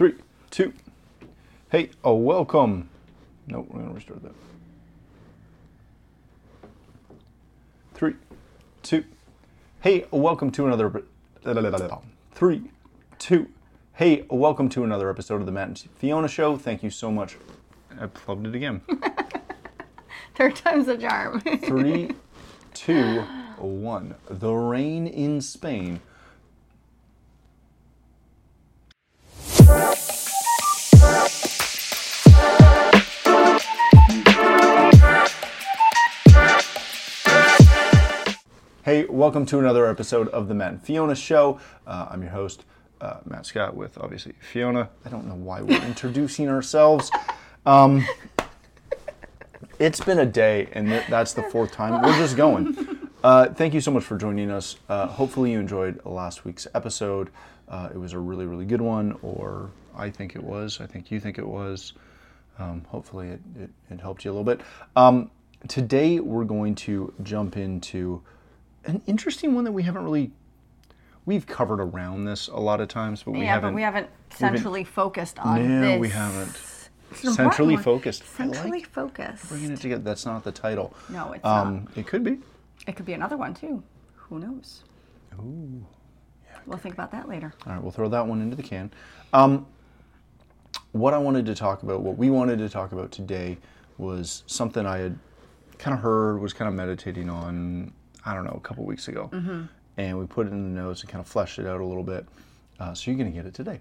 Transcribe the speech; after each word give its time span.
Three, 0.00 0.14
two. 0.50 0.72
Hey, 1.70 1.90
oh, 2.02 2.14
welcome. 2.14 2.88
Nope, 3.46 3.66
we're 3.68 3.80
gonna 3.80 3.92
restart 3.92 4.22
that. 4.22 4.32
Three, 7.92 8.14
two. 8.82 9.04
Hey, 9.82 10.06
welcome 10.10 10.50
to 10.52 10.64
another. 10.66 11.04
Three, 12.32 12.62
two. 13.18 13.50
Hey, 13.92 14.24
welcome 14.30 14.70
to 14.70 14.84
another 14.84 15.10
episode 15.10 15.40
of 15.40 15.44
the 15.44 15.52
Matt 15.52 15.68
and 15.68 15.78
Fiona 15.96 16.28
Show. 16.28 16.56
Thank 16.56 16.82
you 16.82 16.88
so 16.88 17.12
much. 17.12 17.36
I 18.00 18.06
plugged 18.06 18.46
it 18.46 18.54
again. 18.54 18.80
Third 20.34 20.56
time's 20.56 20.88
a 20.88 20.96
charm. 20.96 21.40
Three, 21.62 22.12
two, 22.72 23.20
one. 23.58 24.14
The 24.30 24.50
rain 24.50 25.06
in 25.06 25.42
Spain. 25.42 26.00
Hey, 38.90 39.04
welcome 39.04 39.46
to 39.46 39.60
another 39.60 39.86
episode 39.86 40.26
of 40.30 40.48
the 40.48 40.54
Matt 40.54 40.72
and 40.72 40.82
Fiona 40.82 41.14
Show. 41.14 41.60
Uh, 41.86 42.08
I'm 42.10 42.22
your 42.22 42.32
host, 42.32 42.64
uh, 43.00 43.18
Matt 43.24 43.46
Scott, 43.46 43.76
with 43.76 43.96
obviously 43.96 44.32
Fiona. 44.40 44.90
I 45.04 45.08
don't 45.08 45.28
know 45.28 45.36
why 45.36 45.62
we're 45.62 45.80
introducing 45.84 46.48
ourselves. 46.48 47.08
Um, 47.64 48.04
it's 49.78 50.00
been 50.00 50.18
a 50.18 50.26
day, 50.26 50.66
and 50.72 50.88
th- 50.88 51.06
that's 51.08 51.34
the 51.34 51.44
fourth 51.44 51.70
time. 51.70 52.02
We're 52.02 52.18
just 52.18 52.36
going. 52.36 52.76
Uh, 53.22 53.46
thank 53.54 53.74
you 53.74 53.80
so 53.80 53.92
much 53.92 54.02
for 54.02 54.18
joining 54.18 54.50
us. 54.50 54.74
Uh, 54.88 55.06
hopefully, 55.06 55.52
you 55.52 55.60
enjoyed 55.60 56.04
last 56.04 56.44
week's 56.44 56.66
episode. 56.74 57.30
Uh, 57.68 57.90
it 57.94 57.96
was 57.96 58.12
a 58.12 58.18
really, 58.18 58.46
really 58.46 58.64
good 58.64 58.80
one, 58.80 59.16
or 59.22 59.70
I 59.96 60.10
think 60.10 60.34
it 60.34 60.42
was. 60.42 60.80
I 60.80 60.86
think 60.86 61.12
you 61.12 61.20
think 61.20 61.38
it 61.38 61.46
was. 61.46 61.92
Um, 62.58 62.84
hopefully, 62.88 63.28
it, 63.28 63.40
it, 63.56 63.70
it 63.88 64.00
helped 64.00 64.24
you 64.24 64.32
a 64.32 64.34
little 64.34 64.42
bit. 64.42 64.62
Um, 64.96 65.30
today, 65.68 66.18
we're 66.18 66.42
going 66.42 66.74
to 66.74 67.14
jump 67.22 67.56
into 67.56 68.22
an 68.84 69.02
interesting 69.06 69.54
one 69.54 69.64
that 69.64 69.72
we 69.72 69.82
haven't 69.82 70.04
really. 70.04 70.30
We've 71.26 71.46
covered 71.46 71.80
around 71.80 72.24
this 72.24 72.48
a 72.48 72.56
lot 72.56 72.80
of 72.80 72.88
times, 72.88 73.22
but 73.22 73.32
we 73.32 73.40
yeah, 73.42 73.54
haven't. 73.54 73.70
but 73.72 73.76
we 73.76 73.82
haven't 73.82 74.08
centrally 74.30 74.84
focused 74.84 75.38
on 75.38 75.80
No, 75.80 75.80
this. 75.82 76.00
we 76.00 76.08
haven't. 76.08 76.58
Centrally 77.14 77.76
focused. 77.76 78.22
I 78.38 78.44
like 78.46 78.54
Centrally 78.54 78.82
focused. 78.84 79.48
Bringing 79.48 79.72
it 79.72 79.80
together. 79.80 80.02
That's 80.02 80.24
not 80.24 80.44
the 80.44 80.52
title. 80.52 80.94
No, 81.08 81.32
it's 81.32 81.44
Um, 81.44 81.88
it 81.96 82.06
could 82.06 82.24
be. 82.24 82.38
It 82.86 82.96
could 82.96 83.04
be 83.06 83.12
another 83.12 83.36
one 83.36 83.52
too. 83.52 83.82
Who 84.16 84.38
knows? 84.38 84.84
Ooh. 85.38 85.84
We'll 86.66 86.78
think 86.78 86.94
about 86.94 87.10
that 87.12 87.28
later. 87.28 87.52
All 87.66 87.72
right, 87.72 87.82
we'll 87.82 87.90
throw 87.90 88.08
that 88.08 88.26
one 88.26 88.40
into 88.40 88.56
the 88.56 88.62
can. 88.62 88.90
Um, 89.32 89.66
what 90.92 91.14
I 91.14 91.18
wanted 91.18 91.46
to 91.46 91.54
talk 91.54 91.82
about, 91.82 92.00
what 92.02 92.16
we 92.16 92.30
wanted 92.30 92.58
to 92.58 92.68
talk 92.68 92.92
about 92.92 93.10
today, 93.12 93.58
was 93.98 94.44
something 94.46 94.86
I 94.86 94.98
had 94.98 95.18
kind 95.78 95.94
of 95.94 96.02
heard, 96.02 96.40
was 96.40 96.52
kind 96.52 96.68
of 96.68 96.74
meditating 96.74 97.28
on, 97.28 97.92
I 98.24 98.34
don't 98.34 98.44
know, 98.44 98.54
a 98.56 98.60
couple 98.60 98.84
weeks 98.84 99.08
ago. 99.08 99.28
And 99.96 100.18
we 100.18 100.26
put 100.26 100.46
it 100.46 100.52
in 100.52 100.62
the 100.74 100.80
notes 100.80 101.00
and 101.02 101.10
kind 101.10 101.20
of 101.20 101.26
fleshed 101.28 101.58
it 101.58 101.66
out 101.66 101.80
a 101.80 101.84
little 101.84 102.02
bit. 102.04 102.26
Uh, 102.78 102.94
so 102.94 103.10
you're 103.10 103.18
going 103.18 103.30
to 103.30 103.36
get 103.36 103.46
it 103.46 103.54
today. 103.54 103.80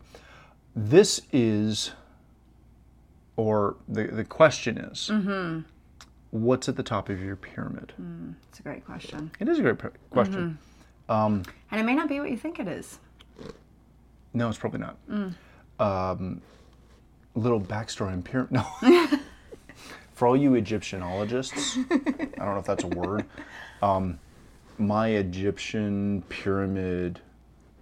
This 0.75 1.21
is, 1.31 1.91
or 3.35 3.75
the, 3.87 4.03
the 4.05 4.23
question 4.23 4.77
is, 4.77 5.09
what's 6.31 6.67
at 6.69 6.75
the 6.75 6.83
top 6.83 7.09
of 7.09 7.21
your 7.21 7.35
pyramid? 7.35 7.93
It's 8.49 8.59
a 8.59 8.63
great 8.63 8.85
question. 8.85 9.31
It 9.39 9.47
is 9.47 9.59
a 9.59 9.61
great 9.61 9.77
question. 10.11 10.57
And 11.71 11.81
it 11.81 11.83
may 11.83 11.95
not 11.95 12.07
be 12.09 12.19
what 12.19 12.29
you 12.29 12.37
think 12.37 12.59
it 12.59 12.67
is. 12.67 12.99
No, 14.33 14.47
it's 14.49 14.57
probably 14.57 14.79
not. 14.81 14.97
Um, 15.79 16.41
little 17.35 17.59
backstory 17.61 18.11
on 18.11 18.21
pyramid. 18.21 18.51
No. 18.51 19.07
For 20.13 20.27
all 20.27 20.35
you 20.35 20.51
Egyptianologists, 20.51 21.77
I 21.89 22.45
don't 22.45 22.53
know 22.53 22.59
if 22.59 22.65
that's 22.65 22.83
a 22.83 22.87
word. 22.87 23.25
Um, 23.81 24.19
my 24.79 25.09
Egyptian 25.09 26.23
pyramid 26.29 27.19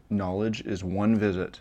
knowledge 0.09 0.61
is 0.61 0.83
one 0.83 1.15
visit 1.17 1.59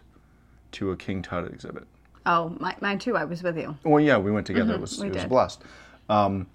to 0.72 0.90
a 0.90 0.96
King 0.96 1.22
Tut 1.22 1.46
exhibit. 1.46 1.84
Oh, 2.24 2.56
my, 2.58 2.74
mine 2.80 2.98
too. 2.98 3.16
I 3.16 3.24
was 3.24 3.42
with 3.42 3.56
you. 3.56 3.76
Well, 3.84 4.02
yeah, 4.02 4.18
we 4.18 4.30
went 4.32 4.46
together. 4.46 4.74
It 4.74 4.80
was 4.80 4.98
we 4.98 5.06
it 5.06 5.10
was 5.10 5.18
a 5.18 5.20
did. 5.22 5.28
blast. 5.28 5.62
Um, 6.08 6.46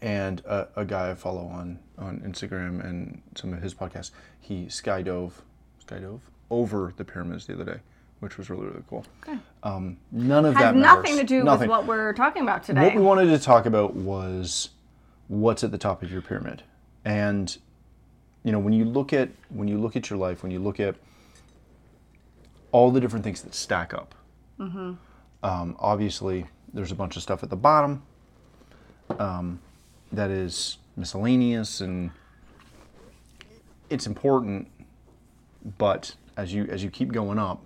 and 0.00 0.40
a, 0.46 0.66
a 0.76 0.84
guy 0.84 1.10
I 1.10 1.14
follow 1.14 1.46
on 1.46 1.78
on 1.98 2.18
Instagram 2.26 2.84
and 2.84 3.22
some 3.36 3.52
of 3.52 3.62
his 3.62 3.74
podcasts, 3.74 4.10
he 4.40 4.66
skydove, 4.66 5.32
skydove 5.86 6.20
over 6.50 6.92
the 6.96 7.04
pyramids 7.04 7.46
the 7.46 7.54
other 7.54 7.64
day, 7.64 7.78
which 8.18 8.36
was 8.36 8.50
really 8.50 8.66
really 8.66 8.82
cool. 8.90 9.04
Um, 9.62 9.96
none 10.10 10.44
of 10.44 10.54
Has 10.54 10.62
that 10.62 10.74
nothing 10.76 11.14
matters. 11.14 11.20
to 11.20 11.24
do 11.26 11.44
Nothing. 11.44 11.68
with 11.68 11.70
what 11.70 11.86
we're 11.86 12.12
talking 12.14 12.42
about 12.42 12.64
today. 12.64 12.82
What 12.86 12.96
we 12.96 13.02
wanted 13.02 13.26
to 13.26 13.38
talk 13.38 13.66
about 13.66 13.94
was 13.94 14.70
what's 15.28 15.62
at 15.62 15.70
the 15.70 15.78
top 15.78 16.02
of 16.02 16.10
your 16.10 16.22
pyramid, 16.22 16.64
and 17.04 17.56
you 18.44 18.52
know 18.52 18.58
when 18.58 18.72
you 18.72 18.84
look 18.84 19.12
at 19.12 19.28
when 19.50 19.68
you 19.68 19.78
look 19.78 19.96
at 19.96 20.10
your 20.10 20.18
life, 20.18 20.42
when 20.42 20.52
you 20.52 20.58
look 20.58 20.80
at 20.80 20.94
all 22.72 22.90
the 22.90 23.00
different 23.00 23.24
things 23.24 23.42
that 23.42 23.54
stack 23.54 23.94
up. 23.94 24.14
Mm-hmm. 24.58 24.94
Um, 25.42 25.76
obviously, 25.78 26.46
there's 26.72 26.90
a 26.90 26.94
bunch 26.94 27.16
of 27.16 27.22
stuff 27.22 27.42
at 27.42 27.50
the 27.50 27.56
bottom 27.56 28.02
um, 29.18 29.60
that 30.12 30.30
is 30.30 30.78
miscellaneous 30.96 31.80
and 31.80 32.10
it's 33.90 34.06
important, 34.06 34.68
but 35.78 36.14
as 36.36 36.52
you 36.54 36.64
as 36.70 36.82
you 36.82 36.90
keep 36.90 37.12
going 37.12 37.38
up, 37.38 37.62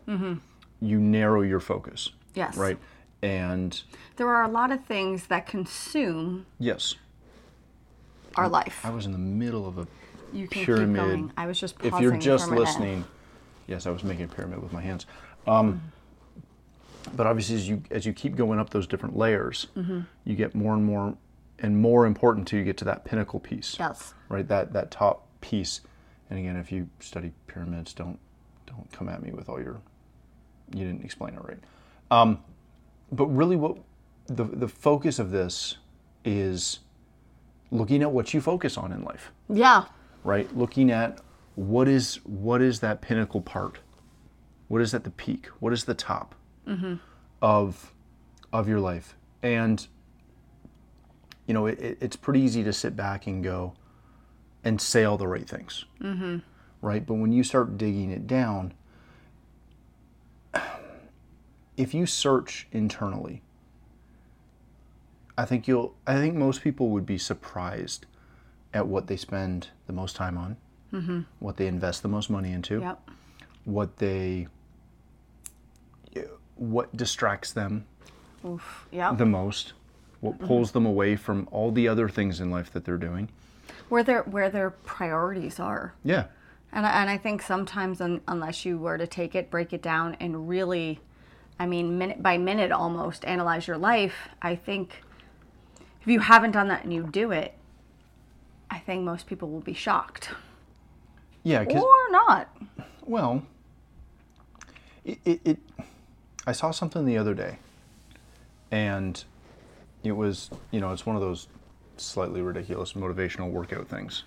you 0.81 0.99
narrow 0.99 1.43
your 1.43 1.61
focus. 1.61 2.09
Mm-hmm. 2.09 2.39
Yes. 2.39 2.57
Right. 2.57 2.79
And 3.23 3.81
There 4.17 4.29
are 4.29 4.45
a 4.45 4.49
lot 4.49 4.71
of 4.71 4.85
things 4.85 5.29
that 5.29 5.47
consume 5.47 6.47
yes, 6.59 6.97
our 8.39 8.49
life. 8.49 8.81
I 8.85 8.91
was 8.91 9.07
in 9.07 9.13
the 9.13 9.19
middle 9.19 9.67
of 9.67 9.79
a 9.79 9.87
You 10.33 10.49
can 10.49 10.65
pyramid. 10.65 10.97
keep 10.97 10.97
going. 11.07 11.33
I 11.37 11.47
was 11.47 11.59
just 11.61 11.79
pausing 11.79 11.95
if 11.95 12.01
you're 12.03 12.17
just 12.17 12.45
for 12.47 12.51
a 12.51 12.55
minute. 12.55 12.67
listening, 12.69 13.05
yes, 13.67 13.87
I 13.87 13.91
was 13.91 14.03
making 14.05 14.25
a 14.25 14.29
pyramid 14.29 14.63
with 14.63 14.73
my 14.73 14.83
hands. 14.83 15.07
Um, 15.47 15.81
but 17.15 17.27
obviously, 17.27 17.55
as 17.57 17.69
you 17.69 17.83
as 17.91 18.05
you 18.05 18.13
keep 18.13 18.35
going 18.37 18.59
up 18.59 18.71
those 18.71 18.87
different 18.87 19.17
layers, 19.17 19.69
Mm-hmm. 19.77 20.01
you 20.25 20.35
get 20.35 20.55
more 20.55 20.75
and 20.75 20.85
more 20.85 21.17
and 21.61 21.81
more 21.81 22.05
important 22.05 22.47
till 22.49 22.59
you 22.59 22.65
get 22.65 22.77
to 22.79 22.85
that 22.87 23.05
pinnacle 23.05 23.39
piece. 23.41 23.77
Yes. 23.79 24.13
Right. 24.29 24.47
That 24.47 24.73
that 24.73 24.91
top 24.91 25.27
piece. 25.41 25.81
And 26.29 26.39
again, 26.39 26.57
if 26.57 26.73
you 26.73 26.89
study 26.99 27.31
pyramids, 27.47 27.93
don't 27.95 28.19
don't 28.67 28.91
come 28.91 29.09
at 29.09 29.23
me 29.23 29.31
with 29.31 29.49
all 29.49 29.61
your 29.61 29.81
you 30.75 30.85
didn't 30.85 31.05
explain 31.05 31.35
it 31.35 31.45
right. 31.45 31.59
Um, 32.11 32.41
but 33.13 33.27
really, 33.27 33.55
what 33.55 33.79
the 34.27 34.43
the 34.45 34.67
focus 34.69 35.21
of 35.21 35.31
this 35.31 35.77
is 36.25 36.81
looking 37.71 38.03
at 38.03 38.11
what 38.13 38.33
you 38.35 38.41
focus 38.41 38.77
on 38.77 38.93
in 38.93 39.03
life 39.03 39.33
Yeah. 39.49 39.85
right? 40.25 40.55
Looking 40.57 40.91
at 40.91 41.21
what 41.57 41.89
is 41.89 42.17
what 42.25 42.61
is 42.63 42.81
that 42.81 43.01
pinnacle 43.01 43.41
part? 43.41 43.79
What 44.69 44.81
is 44.83 44.93
at 44.95 45.05
the 45.05 45.11
peak? 45.11 45.47
What 45.61 45.73
is 45.73 45.85
the 45.85 45.95
top 45.95 46.35
of 47.43 47.93
of 48.53 48.69
your 48.69 48.81
life? 48.81 49.17
And 49.43 49.87
you 51.47 51.55
know, 51.55 51.67
it, 51.67 51.79
it- 51.81 51.99
it's 52.01 52.17
pretty 52.17 52.41
easy 52.41 52.63
to 52.65 52.73
sit 52.73 52.97
back 52.97 53.27
and 53.27 53.43
go 53.45 53.75
and 54.65 54.81
say 54.81 55.05
all 55.05 55.17
the 55.17 55.29
right 55.29 55.49
things, 55.49 55.85
mm-hmm. 56.01 56.39
right? 56.83 57.07
But 57.07 57.15
when 57.15 57.31
you 57.33 57.45
start 57.45 57.79
digging 57.79 58.11
it 58.11 58.27
down, 58.27 58.75
if 61.77 61.95
you 61.95 62.07
search 62.07 62.67
internally, 62.73 63.43
I 65.39 65.45
think 65.45 65.69
you'll. 65.69 65.95
I 66.07 66.15
think 66.17 66.35
most 66.35 66.63
people 66.63 66.89
would 66.91 67.07
be 67.07 67.19
surprised 67.19 68.07
at 68.73 68.87
what 68.87 69.07
they 69.07 69.17
spend 69.17 69.69
the 69.87 69.93
most 69.93 70.17
time 70.17 70.37
on, 70.37 70.57
mm-hmm. 70.93 71.21
what 71.39 71.57
they 71.57 71.67
invest 71.67 72.03
the 72.03 72.09
most 72.09 72.29
money 72.29 72.53
into, 72.53 72.81
Yep. 72.81 73.11
what 73.65 73.97
they, 73.99 74.49
what 76.57 76.95
distracts 76.97 77.53
them 77.53 77.87
Oof. 78.45 78.87
Yep. 78.93 79.19
the 79.19 79.27
most, 79.27 79.73
what 80.21 80.35
mm-hmm. 80.35 80.47
pulls 80.47 80.73
them 80.73 80.85
away 80.87 81.17
from 81.17 81.49
all 81.51 81.71
the 81.71 81.89
other 81.89 82.09
things 82.09 82.41
in 82.41 82.51
life 82.51 82.73
that 82.73 82.85
they're 82.85 82.99
doing. 82.99 83.29
where 83.89 84.03
their 84.03 84.23
where 84.23 84.51
their 84.51 84.71
priorities 84.71 85.59
are. 85.61 85.95
Yeah, 86.05 86.25
And 86.73 86.85
I, 86.87 86.91
and 87.01 87.11
I 87.11 87.17
think 87.19 87.41
sometimes, 87.43 88.01
un, 88.01 88.21
unless 88.29 88.65
you 88.65 88.79
were 88.79 88.99
to 88.99 89.07
take 89.07 89.35
it, 89.35 89.51
break 89.51 89.73
it 89.73 89.83
down, 89.83 90.17
and 90.21 90.49
really, 90.49 91.01
I 91.59 91.67
mean, 91.67 91.97
minute 91.99 92.23
by 92.23 92.37
minute 92.37 92.73
almost 92.73 93.25
analyze 93.25 93.67
your 93.67 93.79
life, 93.79 94.29
I 94.43 94.55
think 94.57 95.03
if 96.07 96.13
you 96.13 96.21
haven't 96.21 96.53
done 96.53 96.69
that 96.69 96.85
and 96.85 96.95
you 96.95 97.03
do 97.03 97.33
it, 97.33 97.53
I 98.71 98.79
think 98.79 99.03
most 99.03 99.27
people 99.27 99.51
will 99.51 99.61
be 99.61 99.75
shocked. 99.75 100.31
yeah. 101.43 101.65
Or 101.65 102.11
not. 102.11 102.57
well, 103.05 103.43
it, 105.05 105.19
it, 105.25 105.41
it. 105.45 105.59
I 106.47 106.53
saw 106.53 106.71
something 106.71 107.05
the 107.05 107.19
other 107.19 107.35
day, 107.35 107.59
and 108.71 109.23
it 110.05 110.13
was 110.13 110.49
you 110.71 110.79
know 110.81 110.93
it's 110.93 111.05
one 111.05 111.17
of 111.17 111.23
those 111.23 111.49
slightly 111.97 112.41
ridiculous 112.41 112.93
motivational 112.93 113.51
workout 113.51 113.89
things 113.89 114.23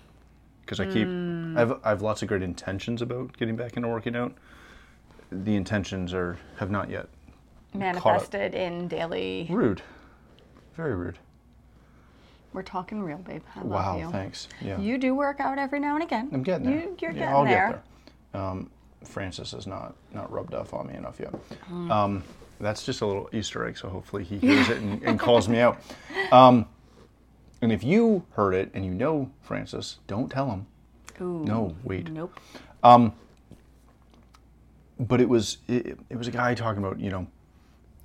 because 0.60 0.80
I 0.80 0.84
keep 0.84 1.08
mm. 1.08 1.58
I've 1.58 1.80
I've 1.82 2.02
lots 2.02 2.20
of 2.20 2.28
great 2.28 2.42
intentions 2.42 3.00
about 3.00 3.34
getting 3.38 3.56
back 3.56 3.76
into 3.78 3.88
working 3.88 4.16
out. 4.16 4.34
the 5.32 5.56
intentions 5.56 6.12
are 6.12 6.38
have 6.58 6.70
not 6.70 6.90
yet 6.90 7.08
Manifested 7.72 8.54
in 8.54 8.86
daily. 8.88 9.46
rude, 9.48 9.80
very 10.76 10.94
rude. 10.94 11.18
We're 12.52 12.62
talking 12.62 13.02
real, 13.02 13.18
babe. 13.18 13.42
I 13.54 13.60
love 13.60 13.70
Wow, 13.70 13.98
you. 13.98 14.10
thanks. 14.10 14.48
Yeah, 14.60 14.78
You 14.80 14.98
do 14.98 15.14
work 15.14 15.38
out 15.40 15.58
every 15.58 15.78
now 15.78 15.94
and 15.94 16.02
again. 16.02 16.28
I'm 16.32 16.42
getting 16.42 16.66
there. 16.66 16.80
You, 16.80 16.96
you're 17.00 17.12
Yeah, 17.12 17.18
getting 17.18 17.34
I'll 17.34 17.44
there. 17.44 17.68
get 17.70 17.82
there. 18.32 18.42
Um, 18.42 18.70
Francis 19.04 19.52
has 19.52 19.66
not 19.66 19.94
not 20.12 20.30
rubbed 20.32 20.52
off 20.54 20.74
on 20.74 20.88
me 20.88 20.94
enough 20.94 21.18
yet. 21.20 21.32
Mm. 21.70 21.90
Um, 21.90 22.24
that's 22.60 22.84
just 22.84 23.00
a 23.00 23.06
little 23.06 23.28
Easter 23.32 23.66
egg, 23.66 23.78
so 23.78 23.88
hopefully 23.88 24.24
he 24.24 24.38
hears 24.38 24.68
it 24.68 24.78
and, 24.78 25.02
and 25.02 25.18
calls 25.18 25.48
me 25.48 25.58
out. 25.60 25.80
Um, 26.32 26.66
and 27.62 27.72
if 27.72 27.82
you 27.82 28.24
heard 28.32 28.54
it 28.54 28.70
and 28.72 28.84
you 28.84 28.92
know 28.94 29.30
Francis, 29.42 29.98
don't 30.06 30.30
tell 30.30 30.48
him. 30.50 30.66
Ooh. 31.20 31.44
No, 31.44 31.74
wait. 31.84 32.08
Nope. 32.10 32.38
But 34.98 35.20
it 35.20 35.28
was 35.28 35.58
it, 35.66 35.98
it 36.08 36.16
was 36.16 36.28
a 36.28 36.30
guy 36.30 36.54
talking 36.54 36.82
about 36.82 37.00
you 37.00 37.10
know, 37.10 37.26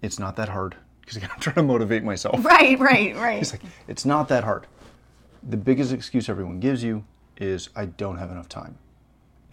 it's 0.02 0.18
not 0.18 0.36
that 0.38 0.50
hard 0.50 0.76
because 1.06 1.24
I'm 1.24 1.30
trying 1.40 1.56
to 1.56 1.63
motivate 1.63 2.04
myself. 2.04 2.44
Right, 2.44 2.80
right, 2.80 3.16
right. 3.18 3.38
He's 3.38 3.52
like, 3.52 3.62
it's 3.88 4.06
not 4.06 4.28
that 4.30 4.44
hard. 4.44 4.68
The 5.48 5.57
biggest 5.57 5.92
excuse 5.92 6.28
everyone 6.30 6.60
gives 6.60 6.84
you 6.84 7.04
is, 7.38 7.69
I 7.75 7.86
don't 7.86 8.18
have 8.18 8.31
enough 8.31 8.50
time. 8.50 8.78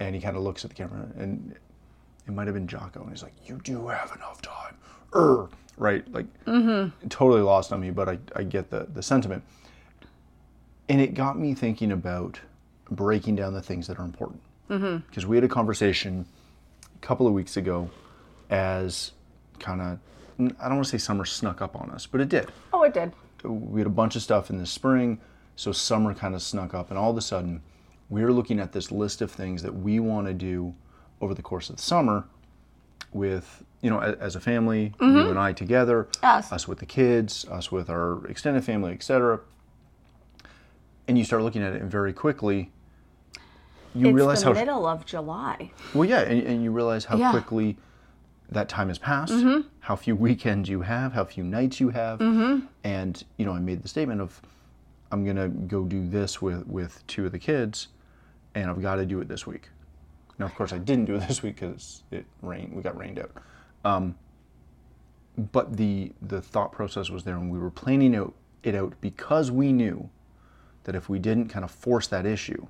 And 0.00 0.14
he 0.14 0.20
kind 0.20 0.36
of 0.36 0.42
looks 0.42 0.64
at 0.64 0.70
the 0.70 0.74
camera, 0.74 1.06
and 1.16 1.54
it 2.26 2.32
might 2.32 2.46
have 2.46 2.54
been 2.54 2.66
Jocko, 2.66 3.00
and 3.02 3.10
he's 3.10 3.22
like, 3.22 3.34
you 3.44 3.60
do 3.62 3.88
have 3.88 4.12
enough 4.16 4.40
time. 4.40 4.76
Er, 5.14 5.48
right? 5.76 6.10
Like, 6.12 6.26
totally 7.08 7.42
lost 7.42 7.72
on 7.72 7.80
me, 7.80 7.90
but 7.90 8.08
I, 8.08 8.18
I 8.34 8.42
get 8.44 8.70
the, 8.70 8.86
the 8.92 9.02
sentiment. 9.02 9.42
And 10.88 11.00
it 11.00 11.14
got 11.14 11.38
me 11.38 11.54
thinking 11.54 11.92
about 11.92 12.40
breaking 12.90 13.36
down 13.36 13.52
the 13.54 13.62
things 13.62 13.86
that 13.86 13.98
are 13.98 14.04
important. 14.04 14.40
Because 14.68 15.26
we 15.26 15.36
had 15.36 15.44
a 15.44 15.48
conversation 15.48 16.24
a 16.96 17.06
couple 17.06 17.26
of 17.26 17.34
weeks 17.34 17.56
ago 17.58 17.90
as 18.48 19.12
kind 19.58 19.80
of, 19.82 19.98
I 20.60 20.68
don't 20.68 20.76
want 20.76 20.86
to 20.86 20.90
say 20.90 20.98
summer 20.98 21.24
snuck 21.24 21.62
up 21.62 21.76
on 21.76 21.90
us, 21.90 22.06
but 22.06 22.20
it 22.20 22.28
did 22.28 22.50
oh, 22.72 22.82
it 22.82 22.94
did. 22.94 23.12
we 23.44 23.80
had 23.80 23.86
a 23.86 23.90
bunch 23.90 24.16
of 24.16 24.22
stuff 24.22 24.50
in 24.50 24.58
the 24.58 24.66
spring, 24.66 25.20
so 25.56 25.72
summer 25.72 26.14
kind 26.14 26.34
of 26.34 26.42
snuck 26.42 26.74
up, 26.74 26.90
and 26.90 26.98
all 26.98 27.10
of 27.10 27.16
a 27.16 27.20
sudden, 27.22 27.62
we 28.10 28.22
were 28.22 28.32
looking 28.32 28.60
at 28.60 28.72
this 28.72 28.90
list 28.92 29.22
of 29.22 29.30
things 29.30 29.62
that 29.62 29.74
we 29.74 30.00
want 30.00 30.26
to 30.26 30.34
do 30.34 30.74
over 31.20 31.34
the 31.34 31.42
course 31.42 31.70
of 31.70 31.76
the 31.76 31.82
summer 31.82 32.24
with, 33.12 33.62
you 33.80 33.90
know, 33.90 34.00
as 34.00 34.36
a 34.36 34.40
family, 34.40 34.94
you 35.00 35.06
mm-hmm. 35.06 35.30
and 35.30 35.38
I 35.38 35.52
together, 35.52 36.08
Us. 36.22 36.50
us 36.52 36.66
with 36.66 36.78
the 36.78 36.86
kids, 36.86 37.44
us 37.50 37.70
with 37.70 37.88
our 37.90 38.26
extended 38.26 38.64
family, 38.64 38.92
etc. 38.92 39.40
And 41.08 41.18
you 41.18 41.24
start 41.24 41.42
looking 41.42 41.62
at 41.62 41.74
it, 41.74 41.82
and 41.82 41.90
very 41.90 42.12
quickly, 42.12 42.70
you 43.94 44.08
it's 44.08 44.14
realize 44.14 44.40
the 44.40 44.46
how 44.46 44.52
middle 44.54 44.86
of 44.86 45.04
July. 45.04 45.70
well, 45.94 46.08
yeah, 46.08 46.20
and, 46.20 46.42
and 46.42 46.64
you 46.64 46.70
realize 46.70 47.04
how 47.04 47.16
Yeah. 47.16 47.30
quickly 47.30 47.76
that 48.54 48.68
time 48.68 48.88
has 48.88 48.98
passed, 48.98 49.32
Mm-hmm. 49.32 49.68
how 49.80 49.96
few 49.96 50.14
weekends 50.16 50.68
you 50.68 50.80
have, 50.82 51.12
how 51.12 51.24
few 51.24 51.44
nights 51.44 51.80
you 51.80 51.90
have, 51.90 52.18
Mm-hmm. 52.18 52.66
and 52.84 53.22
you 53.36 53.44
know, 53.46 53.52
I 53.52 53.58
made 53.60 53.82
the 53.82 53.88
statement 53.88 54.20
of, 54.20 54.40
I'm 55.10 55.24
gonna 55.24 55.48
go 55.48 55.84
do 55.84 56.06
this 56.08 56.40
with 56.42 56.66
with 56.66 57.06
two 57.06 57.26
of 57.26 57.32
the 57.32 57.38
kids, 57.38 57.88
and 58.54 58.70
I've 58.70 58.80
got 58.82 58.96
to 58.96 59.06
do 59.06 59.20
it 59.20 59.28
this 59.28 59.46
week. 59.46 59.68
Now, 60.38 60.46
of 60.46 60.54
course, 60.54 60.72
I 60.72 60.78
didn't 60.78 61.04
do 61.06 61.14
it 61.16 61.20
this 61.28 61.42
week 61.42 61.56
because 61.56 62.02
it 62.10 62.24
rained. 62.42 62.72
We 62.74 62.82
got 62.82 62.96
rained 62.98 63.18
out. 63.18 63.30
Um, 63.84 64.14
but 65.52 65.76
the 65.76 66.12
the 66.22 66.40
thought 66.42 66.72
process 66.72 67.10
was 67.10 67.24
there, 67.24 67.36
and 67.36 67.50
we 67.50 67.58
were 67.58 67.70
planning 67.70 68.14
out, 68.14 68.34
it 68.62 68.74
out 68.74 68.94
because 69.00 69.50
we 69.50 69.72
knew 69.72 70.08
that 70.84 70.94
if 70.94 71.08
we 71.08 71.18
didn't 71.18 71.48
kind 71.48 71.64
of 71.64 71.70
force 71.70 72.06
that 72.08 72.26
issue, 72.26 72.66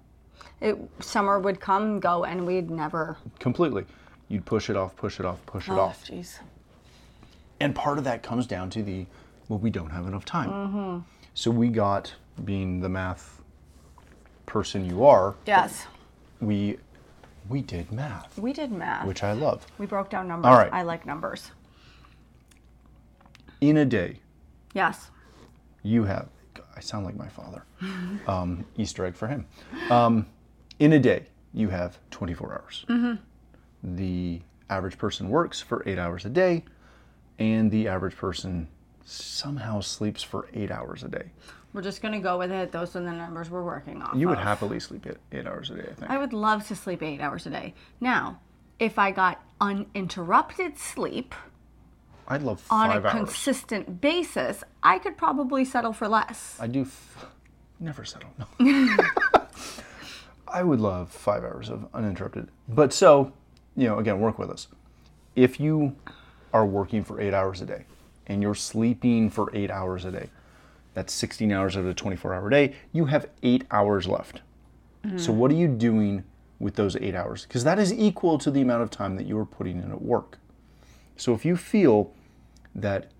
It 0.60 0.76
summer 1.00 1.38
would 1.38 1.60
come 1.60 1.98
go, 2.00 2.24
and 2.24 2.46
we'd 2.46 2.70
never. 2.70 3.16
completely, 3.38 3.84
you'd 4.32 4.46
push 4.46 4.70
it 4.70 4.76
off, 4.76 4.96
push 4.96 5.20
it 5.20 5.26
off, 5.26 5.44
push 5.44 5.68
it 5.68 5.72
Oh, 5.72 5.80
off. 5.80 6.06
jeez. 6.06 6.38
And 7.60 7.74
part 7.74 7.98
of 7.98 8.04
that 8.04 8.22
comes 8.22 8.46
down 8.46 8.70
to 8.70 8.82
the, 8.82 9.06
well, 9.48 9.58
we 9.58 9.68
don't 9.68 9.90
have 9.90 10.06
enough 10.06 10.24
time. 10.24 10.48
Mm-hmm. 10.50 10.98
So 11.34 11.50
we 11.50 11.68
got, 11.68 12.14
being 12.44 12.80
the 12.80 12.88
math 12.88 13.42
person 14.46 14.84
you 14.88 15.04
are, 15.04 15.34
Yes, 15.46 15.86
we 16.40 16.78
we 17.48 17.60
did 17.60 17.90
math, 17.92 18.38
we 18.38 18.52
did 18.52 18.70
math. 18.72 19.06
which 19.06 19.22
I 19.22 19.32
love. 19.32 19.66
we 19.78 19.84
broke 19.86 20.08
down 20.10 20.28
numbers. 20.28 20.48
All 20.48 20.56
right. 20.56 20.72
I 20.72 20.82
like 20.82 21.04
numbers. 21.04 21.50
In 23.60 23.76
a 23.76 23.84
day, 23.84 24.16
Yes. 24.74 25.10
you 25.82 26.04
have, 26.04 26.28
I 26.76 26.80
sound 26.80 27.04
like 27.04 27.16
my 27.16 27.28
father, 27.28 27.64
um, 28.26 28.64
Easter 28.76 29.04
egg 29.04 29.14
for 29.14 29.26
him. 29.28 29.46
Um, 29.90 30.26
in 30.78 30.92
a 30.94 30.98
day, 30.98 31.26
you 31.52 31.68
have 31.68 31.98
24 32.10 32.52
hours. 32.62 32.84
The 33.82 34.40
average 34.70 34.98
person 34.98 35.28
works 35.28 35.60
for 35.60 35.82
eight 35.86 35.98
hours 35.98 36.24
a 36.24 36.30
day, 36.30 36.64
and 37.38 37.70
the 37.70 37.88
average 37.88 38.16
person 38.16 38.68
somehow 39.04 39.80
sleeps 39.80 40.22
for 40.22 40.48
eight 40.54 40.70
hours 40.70 41.02
a 41.02 41.08
day. 41.08 41.30
We're 41.72 41.82
just 41.82 42.02
gonna 42.02 42.20
go 42.20 42.38
with 42.38 42.52
it. 42.52 42.70
Those 42.70 42.94
are 42.96 43.00
the 43.00 43.10
numbers 43.12 43.50
we're 43.50 43.64
working 43.64 44.02
off. 44.02 44.14
You 44.14 44.28
would 44.28 44.38
of. 44.38 44.44
happily 44.44 44.78
sleep 44.78 45.06
eight, 45.06 45.16
eight 45.32 45.46
hours 45.46 45.70
a 45.70 45.76
day, 45.76 45.88
I 45.90 45.94
think. 45.94 46.10
I 46.10 46.18
would 46.18 46.32
love 46.32 46.66
to 46.68 46.76
sleep 46.76 47.02
eight 47.02 47.20
hours 47.20 47.46
a 47.46 47.50
day. 47.50 47.74
Now, 48.00 48.40
if 48.78 48.98
I 48.98 49.10
got 49.10 49.40
uninterrupted 49.60 50.78
sleep 50.78 51.34
I'd 52.28 52.42
love 52.42 52.64
on 52.70 52.90
a 52.90 53.00
hours. 53.00 53.10
consistent 53.12 54.00
basis, 54.00 54.62
I 54.82 54.98
could 54.98 55.16
probably 55.16 55.64
settle 55.64 55.92
for 55.92 56.08
less. 56.08 56.56
I 56.60 56.66
do 56.66 56.82
f- 56.82 57.26
never 57.80 58.04
settle. 58.04 58.30
No. 58.60 58.96
I 60.48 60.62
would 60.62 60.80
love 60.80 61.10
five 61.10 61.42
hours 61.42 61.68
of 61.70 61.88
uninterrupted. 61.94 62.48
But 62.68 62.92
so, 62.92 63.32
you 63.76 63.86
know, 63.86 63.98
again, 63.98 64.20
work 64.20 64.38
with 64.38 64.50
us. 64.50 64.68
If 65.34 65.58
you 65.58 65.96
are 66.52 66.66
working 66.66 67.02
for 67.04 67.20
eight 67.20 67.34
hours 67.34 67.60
a 67.60 67.66
day 67.66 67.84
and 68.26 68.42
you're 68.42 68.54
sleeping 68.54 69.30
for 69.30 69.50
eight 69.54 69.70
hours 69.70 70.04
a 70.04 70.10
day, 70.10 70.28
that's 70.94 71.12
16 71.12 71.50
hours 71.52 71.76
out 71.76 71.80
of 71.80 71.88
a 71.88 71.94
24 71.94 72.34
hour 72.34 72.50
day. 72.50 72.74
You 72.92 73.06
have 73.06 73.26
eight 73.42 73.64
hours 73.70 74.06
left. 74.06 74.42
So, 75.16 75.32
mm. 75.32 75.34
what 75.34 75.50
are 75.50 75.54
you 75.54 75.66
doing 75.66 76.22
with 76.60 76.76
those 76.76 76.94
eight 76.96 77.14
hours? 77.14 77.42
Because 77.42 77.64
that 77.64 77.78
is 77.78 77.92
equal 77.92 78.38
to 78.38 78.52
the 78.52 78.60
amount 78.60 78.82
of 78.82 78.90
time 78.90 79.16
that 79.16 79.26
you 79.26 79.36
are 79.36 79.44
putting 79.44 79.78
in 79.78 79.90
at 79.90 80.00
work. 80.00 80.38
So, 81.16 81.34
if 81.34 81.44
you 81.44 81.56
feel 81.56 82.12
that 82.74 83.10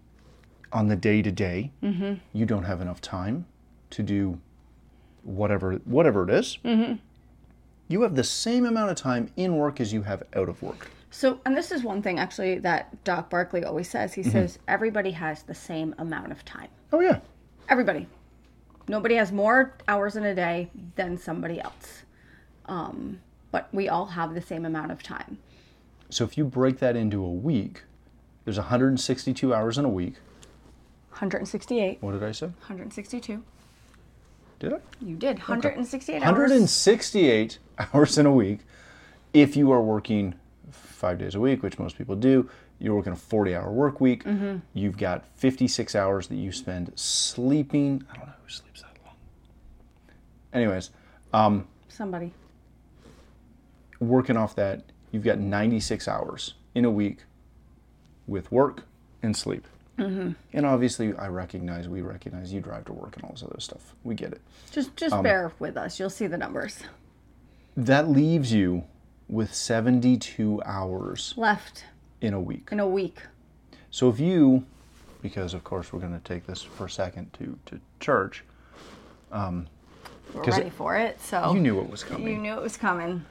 on 0.73 0.89
the 0.89 0.97
day 0.97 1.23
to 1.23 1.31
day 1.31 1.71
mm-hmm. 1.83 2.15
you 2.33 2.47
don't 2.47 2.63
have 2.63 2.81
enough 2.81 3.01
time 3.01 3.45
to 3.91 4.03
do 4.03 4.41
whatever 5.23 5.75
whatever 5.85 6.23
it 6.23 6.31
is, 6.31 6.59
mm-hmm. 6.65 6.95
You 7.93 8.03
have 8.03 8.17
the 8.17 8.25
same 8.25 8.65
amount 8.65 8.91
of 8.91 8.97
time 8.97 9.31
in 9.37 9.57
work 9.57 9.81
as 9.81 9.93
you 9.93 10.03
have 10.03 10.23
out 10.35 10.49
of 10.49 10.63
work. 10.63 10.91
So, 11.11 11.41
and 11.45 11.55
this 11.55 11.71
is 11.71 11.85
one 11.85 12.01
thing 12.03 12.19
actually 12.19 12.59
that 12.61 13.05
Doc 13.05 13.29
Barkley 13.29 13.65
always 13.65 13.89
says. 13.89 14.13
Mm-hmm. 14.13 14.23
He 14.23 14.31
says 14.31 14.59
everybody 14.67 15.11
has 15.13 15.43
the 15.43 15.55
same 15.55 15.95
amount 15.99 16.33
of 16.33 16.45
time. 16.45 16.69
Oh 16.93 17.01
yeah. 17.01 17.21
Everybody. 17.69 18.09
Nobody 18.89 19.15
has 19.17 19.31
more 19.31 19.77
hours 19.87 20.17
in 20.17 20.25
a 20.25 20.35
day 20.35 20.71
than 20.97 21.19
somebody 21.19 21.61
else. 21.61 22.03
Um, 22.67 23.21
but 23.51 23.69
we 23.73 23.89
all 23.89 24.07
have 24.07 24.35
the 24.35 24.41
same 24.41 24.65
amount 24.65 24.91
of 24.91 25.03
time. 25.03 25.39
So 26.09 26.25
if 26.25 26.37
you 26.37 26.45
break 26.45 26.79
that 26.79 26.97
into 26.97 27.23
a 27.25 27.31
week, 27.31 27.83
there's 28.45 28.59
162 28.59 29.55
hours 29.55 29.79
in 29.79 29.85
a 29.85 29.89
week. 29.89 30.15
168, 31.11 31.99
What 32.01 32.13
did 32.13 32.25
I 32.25 32.33
say? 32.33 32.47
162. 32.47 33.43
Did 34.63 34.75
I? 34.75 34.79
You 35.01 35.17
did 35.17 35.39
168 35.39 36.23
hours. 36.23 36.25
168 36.25 37.59
hours 37.93 38.17
in 38.17 38.27
a 38.27 38.33
week. 38.33 38.61
If 39.35 39.57
you 39.57 39.73
are 39.73 39.83
working 39.83 40.37
five 40.71 41.19
days 41.19 41.35
a 41.35 41.41
week, 41.41 41.65
which 41.65 41.81
most 41.81 41.99
people 41.99 42.15
do, 42.15 42.49
you're 42.79 42.95
working 42.95 43.13
a 43.13 43.17
40 43.17 43.57
hour 43.57 43.73
work 43.73 44.01
week. 44.01 44.23
Mm-hmm. 44.23 44.59
You've 44.73 44.97
got 44.97 45.25
56 45.35 45.97
hours 45.97 46.29
that 46.29 46.37
you 46.37 46.53
spend 46.53 46.93
sleeping. 46.95 48.05
I 48.09 48.17
don't 48.17 48.27
know 48.27 48.33
who 48.41 48.49
sleeps 48.49 48.83
that 48.83 48.97
long. 49.05 49.17
Anyways, 50.53 50.91
Somebody. 51.89 52.33
working 53.99 54.37
off 54.37 54.55
that, 54.55 54.85
you've 55.11 55.25
got 55.25 55.41
96 55.41 56.07
hours 56.07 56.55
in 56.77 56.85
a 56.85 56.91
week 56.91 57.25
with 58.29 58.53
work 58.53 58.85
and 59.25 59.37
sleep. 59.37 59.67
Mm-hmm. 59.99 60.33
And 60.55 60.67
obviously, 60.67 61.15
I 61.17 61.29
recognize, 61.29 61.89
we 61.89 62.01
recognize 62.01 62.53
you 62.53 62.61
drive 62.61 62.87
to 62.87 62.93
work 62.93 63.15
and 63.17 63.25
all 63.25 63.33
this 63.33 63.43
other 63.43 63.61
stuff. 63.61 63.95
We 64.05 64.15
get 64.15 64.33
it. 64.33 64.41
Just 64.71 64.97
just 64.97 65.15
Um, 65.15 65.23
bear 65.23 65.53
with 65.59 65.77
us. 65.77 65.99
You'll 66.01 66.11
see 66.11 66.27
the 66.27 66.39
numbers. 66.39 66.81
That 67.77 68.09
leaves 68.09 68.53
you 68.53 68.85
with 69.29 69.55
72 69.55 70.63
hours 70.65 71.35
Left 71.37 71.85
in 72.21 72.35
a 72.35 72.41
week. 72.41 72.69
in 72.73 72.81
a 72.81 72.87
week. 72.87 73.19
So 73.91 74.09
if 74.09 74.19
you, 74.19 74.65
because 75.23 75.55
of 75.55 75.63
course 75.65 75.93
we're 75.93 76.01
going 76.01 76.19
to 76.19 76.25
take 76.25 76.47
this 76.47 76.63
for 76.63 76.87
a 76.87 76.91
second 76.91 77.33
to, 77.35 77.59
to 77.67 77.81
church, 78.01 78.45
we're 79.33 80.43
ready 80.45 80.71
for 80.71 80.97
it. 80.97 81.21
So 81.21 81.53
you 81.55 81.61
knew 81.61 81.81
it 81.81 81.89
was 81.91 82.03
coming. 82.05 82.27
you 82.29 82.39
knew 82.39 82.55
it 82.55 82.63
was 82.63 82.77
coming. 82.77 83.25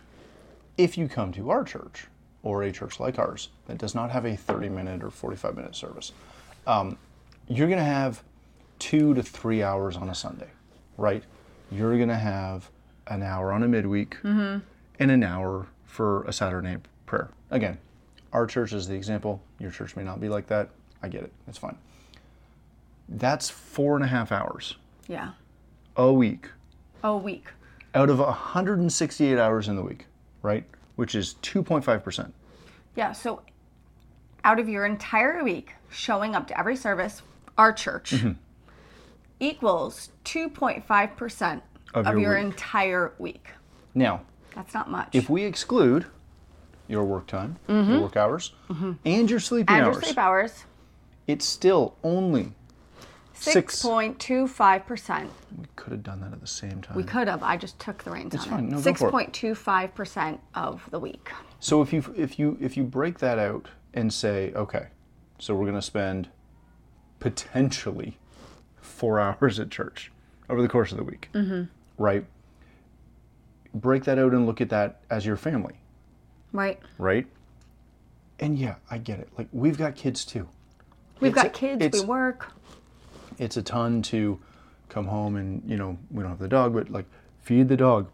If 0.77 0.97
you 0.97 1.07
come 1.07 1.31
to 1.33 1.49
our 1.49 1.63
church 1.63 2.05
or 2.43 2.63
a 2.63 2.71
church 2.71 2.99
like 2.99 3.19
ours 3.19 3.49
that 3.67 3.77
does 3.77 3.93
not 3.95 4.11
have 4.11 4.25
a 4.25 4.35
30 4.35 4.69
minute 4.69 5.03
or 5.03 5.09
45 5.09 5.55
minute 5.55 5.75
service, 5.75 6.11
um, 6.67 6.97
you're 7.47 7.67
going 7.67 7.79
to 7.79 7.83
have 7.85 8.23
two 8.79 9.13
to 9.13 9.23
three 9.23 9.61
hours 9.63 9.95
on 9.97 10.09
a 10.09 10.15
Sunday, 10.15 10.49
right? 10.97 11.23
You're 11.71 11.95
going 11.97 12.09
to 12.09 12.15
have 12.15 12.69
an 13.07 13.23
hour 13.23 13.51
on 13.51 13.63
a 13.63 13.67
midweek 13.67 14.17
and 14.23 14.61
an 14.99 15.23
hour 15.23 15.67
for 15.85 16.23
a 16.23 16.33
Saturday 16.33 16.69
night 16.69 16.85
prayer. 17.05 17.29
Again, 17.49 17.77
our 18.33 18.45
church 18.45 18.73
is 18.73 18.87
the 18.87 18.95
example. 18.95 19.41
Your 19.59 19.71
church 19.71 19.95
may 19.95 20.03
not 20.03 20.19
be 20.21 20.29
like 20.29 20.47
that. 20.47 20.69
I 21.03 21.07
get 21.09 21.23
it. 21.23 21.31
That's 21.45 21.57
fine. 21.57 21.77
That's 23.09 23.49
four 23.49 23.95
and 23.95 24.03
a 24.05 24.07
half 24.07 24.31
hours 24.31 24.75
Yeah. 25.07 25.31
a 25.97 26.13
week 26.13 26.49
A 27.03 27.15
week. 27.17 27.47
out 27.93 28.09
of 28.09 28.19
168 28.19 29.37
hours 29.37 29.67
in 29.67 29.75
the 29.75 29.81
week, 29.81 30.05
right? 30.41 30.63
Which 30.95 31.13
is 31.15 31.35
2.5%. 31.41 32.31
Yeah. 32.95 33.11
So 33.11 33.41
out 34.43 34.59
of 34.59 34.67
your 34.69 34.85
entire 34.85 35.43
week, 35.43 35.73
showing 35.89 36.35
up 36.35 36.47
to 36.47 36.57
every 36.59 36.75
service, 36.75 37.21
our 37.57 37.71
church 37.73 38.11
Mm-hmm. 38.11 38.31
equals 39.39 40.09
2.5% 40.25 41.61
Of 41.93 42.07
of, 42.07 42.13
your 42.13 42.21
your 42.21 42.35
week. 42.35 42.43
entire 42.45 43.13
week. 43.19 43.47
Now, 43.93 44.21
That's 44.55 44.73
not 44.73 44.89
much. 44.89 45.09
if 45.13 45.29
we 45.29 45.43
exclude 45.43 46.05
your 46.87 47.03
work 47.05 47.27
time, 47.27 47.57
your 47.67 48.01
work 48.01 48.17
hours, 48.17 48.53
and 49.05 49.29
your 49.29 49.39
sleeping 49.39 49.75
and 49.75 49.85
hours, 49.85 49.95
your 49.95 50.03
sleep 50.03 50.17
hours, 50.17 50.65
it's 51.27 51.45
still 51.45 51.95
only 52.03 52.53
6.25%. 53.35 55.27
we 55.57 55.65
could 55.75 55.91
have 55.91 56.03
done 56.03 56.21
that 56.21 56.31
at 56.33 56.39
the 56.41 56.47
same 56.47 56.81
time. 56.81 56.95
We 56.95 57.03
could 57.03 57.27
have. 57.27 57.41
I 57.43 57.57
just 57.57 57.79
took 57.79 58.03
the 58.03 58.11
reins 58.11 58.33
It's 58.35 58.43
on 58.45 58.49
fine. 58.51 58.69
No, 58.69 58.81
go 58.81 58.89
it. 58.89 58.95
6.25% 58.97 60.39
of 60.55 60.87
the 60.91 60.99
week. 60.99 61.31
So 61.59 61.81
if 61.81 61.91
you 61.93 62.03
if 62.17 62.37
you 62.39 62.57
if 62.59 62.75
you 62.77 62.83
break 62.83 63.19
that 63.19 63.37
out 63.39 63.67
and 63.93 64.13
say, 64.13 64.51
okay, 64.53 64.87
so 65.39 65.53
we're 65.55 65.65
going 65.65 65.75
to 65.75 65.81
spend 65.81 66.29
potentially 67.19 68.17
four 68.81 69.19
hours 69.19 69.59
at 69.59 69.69
church 69.69 70.11
over 70.49 70.61
the 70.61 70.69
course 70.69 70.91
of 70.91 70.97
the 70.97 71.03
week, 71.03 71.29
Mm-hmm. 71.33 71.63
right? 72.01 72.25
Break 73.73 74.03
that 74.03 74.19
out 74.19 74.33
and 74.33 74.45
look 74.45 74.59
at 74.59 74.69
that 74.69 74.99
as 75.09 75.25
your 75.25 75.37
family, 75.37 75.75
Right. 76.51 76.79
right? 76.97 77.25
And 78.39 78.57
yeah, 78.57 78.75
I 78.89 78.97
get 78.97 79.19
it. 79.19 79.29
Like 79.37 79.47
we've 79.53 79.77
got 79.77 79.95
kids 79.95 80.25
too. 80.25 80.47
We've 81.21 81.31
It's 81.31 81.35
got 81.41 81.45
a- 81.47 81.49
kids, 81.49 82.01
we 82.01 82.05
work. 82.05 82.51
It's 83.37 83.55
a 83.55 83.61
ton 83.61 84.01
to 84.03 84.39
come 84.89 85.05
home 85.05 85.37
and 85.37 85.63
you 85.65 85.77
know 85.77 85.97
we 86.09 86.21
don't 86.21 86.31
have 86.31 86.39
the 86.39 86.47
dog, 86.49 86.73
but 86.73 86.89
like 86.89 87.05
feed 87.43 87.69
the 87.69 87.77
dog, 87.77 88.09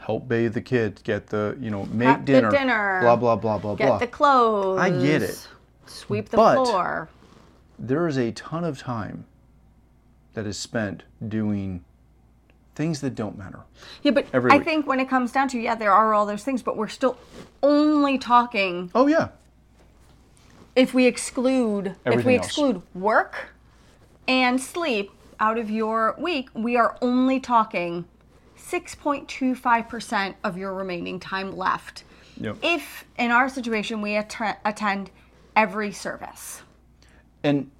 help 0.00 0.26
bathe 0.28 0.54
the 0.54 0.60
kids, 0.62 1.02
get 1.02 1.26
the 1.28 1.56
you 1.60 1.70
know 1.70 1.84
make 1.86 2.06
Prep 2.08 2.20
the 2.20 2.26
dinner, 2.32 2.50
dinner, 2.50 3.00
blah 3.02 3.16
blah 3.16 3.36
blah 3.36 3.58
blah 3.58 3.74
Get 3.74 3.86
blah. 3.88 3.98
the 3.98 4.06
clothes. 4.06 4.78
I 4.80 4.90
get 4.90 5.22
it. 5.22 5.48
Sweep 5.86 6.28
the 6.30 6.36
But- 6.36 6.54
floor. 6.54 7.08
there 7.78 8.06
is 8.06 8.16
a 8.18 8.30
ton 8.32 8.64
of 8.64 8.78
time 8.78 9.24
that 10.34 10.46
is 10.46 10.56
spent 10.58 11.02
doing 11.26 11.82
things 12.74 13.00
that 13.00 13.14
don't 13.14 13.36
matter. 13.36 13.60
Yeah, 14.02 14.12
but 14.12 14.26
I 14.32 14.38
week. 14.38 14.64
think 14.64 14.86
when 14.86 15.00
it 15.00 15.08
comes 15.08 15.32
down 15.32 15.48
to 15.48 15.58
yeah, 15.58 15.74
there 15.74 15.92
are 15.92 16.14
all 16.14 16.24
those 16.26 16.44
things, 16.44 16.62
but 16.62 16.76
we're 16.76 16.88
still 16.88 17.16
only 17.62 18.16
talking 18.18 18.90
Oh 18.94 19.06
yeah, 19.06 19.28
if 20.76 20.94
we 20.94 21.06
exclude 21.06 21.96
if 22.06 22.24
we 22.24 22.36
else. 22.36 22.46
exclude 22.46 22.82
work 22.94 23.48
and 24.28 24.60
sleep 24.60 25.10
out 25.40 25.58
of 25.58 25.68
your 25.70 26.14
week, 26.18 26.48
we 26.54 26.76
are 26.76 26.96
only 27.02 27.40
talking 27.40 28.04
6.25% 28.70 30.34
of 30.44 30.56
your 30.56 30.74
remaining 30.74 31.18
time 31.18 31.56
left. 31.56 32.04
Yep. 32.38 32.58
If 32.62 33.04
in 33.18 33.30
our 33.30 33.48
situation 33.48 34.00
we 34.00 34.16
att- 34.16 34.60
attend 34.64 35.10
every 35.56 35.92
service. 35.92 36.62
and 37.42 37.70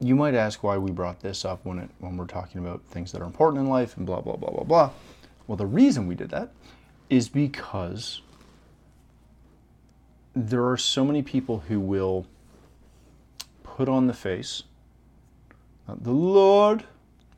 you 0.00 0.16
might 0.16 0.34
ask 0.34 0.64
why 0.64 0.76
we 0.76 0.90
brought 0.90 1.20
this 1.20 1.44
up 1.44 1.64
when 1.64 1.78
it 1.78 1.88
when 2.00 2.16
we're 2.16 2.26
talking 2.26 2.60
about 2.60 2.82
things 2.90 3.12
that 3.12 3.22
are 3.22 3.24
important 3.24 3.62
in 3.62 3.68
life 3.68 3.96
and 3.96 4.04
blah 4.04 4.20
blah 4.20 4.34
blah 4.34 4.50
blah 4.50 4.64
blah. 4.64 4.90
Well, 5.46 5.56
the 5.56 5.66
reason 5.66 6.08
we 6.08 6.16
did 6.16 6.30
that 6.30 6.52
is 7.08 7.28
because 7.28 8.20
there 10.34 10.66
are 10.68 10.76
so 10.76 11.04
many 11.04 11.22
people 11.22 11.60
who 11.68 11.78
will 11.78 12.26
put 13.62 13.88
on 13.88 14.06
the 14.08 14.12
face 14.14 14.64
the 15.88 16.10
Lord 16.12 16.84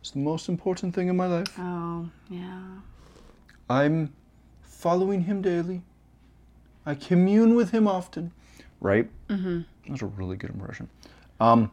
is 0.05 0.11
the 0.11 0.19
most 0.19 0.49
important 0.49 0.95
thing 0.95 1.09
in 1.09 1.17
my 1.17 1.27
life. 1.27 1.49
Oh, 1.59 2.09
yeah. 2.29 2.61
I'm 3.69 4.13
following 4.63 5.23
him 5.23 5.41
daily. 5.41 5.83
I 6.85 6.95
commune 6.95 7.55
with 7.55 7.71
him 7.71 7.89
often. 7.89 8.33
Right? 8.81 9.09
Mm-hmm. 9.29 9.63
That's 9.89 10.03
a 10.03 10.07
really 10.07 10.37
good 10.37 10.51
impression. 10.51 10.91
Um, 11.41 11.71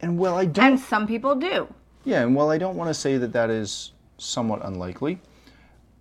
and 0.00 0.18
well, 0.18 0.36
I 0.36 0.44
don't. 0.44 0.72
And 0.72 0.80
some 0.80 1.06
people 1.06 1.36
do. 1.36 1.72
Yeah, 2.04 2.22
and 2.22 2.34
while 2.34 2.50
I 2.50 2.58
don't 2.58 2.76
want 2.76 2.88
to 2.90 2.94
say 2.94 3.16
that 3.18 3.32
that 3.32 3.50
is 3.50 3.92
somewhat 4.18 4.64
unlikely, 4.64 5.20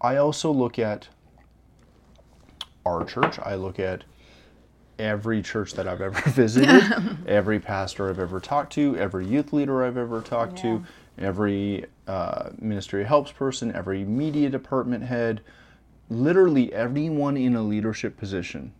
I 0.01 0.17
also 0.17 0.51
look 0.51 0.79
at 0.79 1.07
our 2.85 3.05
church. 3.05 3.39
I 3.39 3.55
look 3.55 3.79
at 3.79 4.03
every 4.99 5.41
church 5.41 5.73
that 5.73 5.87
I've 5.87 6.01
ever 6.01 6.21
visited, 6.29 7.17
every 7.27 7.59
pastor 7.59 8.09
I've 8.09 8.19
ever 8.19 8.39
talked 8.39 8.73
to, 8.73 8.95
every 8.97 9.25
youth 9.25 9.53
leader 9.53 9.83
I've 9.83 9.97
ever 9.97 10.21
talked 10.21 10.57
to, 10.59 10.83
every 11.17 11.85
uh, 12.07 12.49
ministry 12.59 13.03
helps 13.03 13.31
person, 13.31 13.73
every 13.73 14.03
media 14.05 14.49
department 14.49 15.03
head, 15.03 15.41
literally 16.09 16.71
everyone 16.73 17.35
in 17.37 17.55
a 17.55 17.61
leadership 17.61 18.17
position 18.17 18.73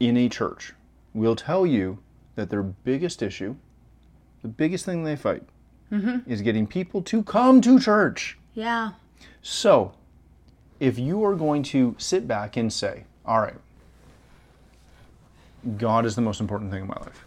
in 0.00 0.16
a 0.16 0.28
church 0.28 0.72
will 1.14 1.36
tell 1.36 1.66
you 1.66 1.98
that 2.34 2.50
their 2.50 2.62
biggest 2.62 3.22
issue, 3.22 3.54
the 4.42 4.48
biggest 4.48 4.84
thing 4.84 5.04
they 5.04 5.16
fight, 5.16 5.42
is 6.26 6.40
getting 6.40 6.66
people 6.66 7.02
to 7.02 7.22
come 7.22 7.60
to 7.60 7.78
church. 7.78 8.38
Yeah. 8.54 8.92
So, 9.42 9.92
if 10.78 10.98
you 10.98 11.24
are 11.24 11.34
going 11.34 11.62
to 11.64 11.94
sit 11.98 12.28
back 12.28 12.56
and 12.56 12.72
say, 12.72 13.04
all 13.26 13.40
right, 13.40 13.56
God 15.76 16.06
is 16.06 16.14
the 16.16 16.22
most 16.22 16.40
important 16.40 16.70
thing 16.70 16.82
in 16.82 16.88
my 16.88 16.96
life, 17.00 17.24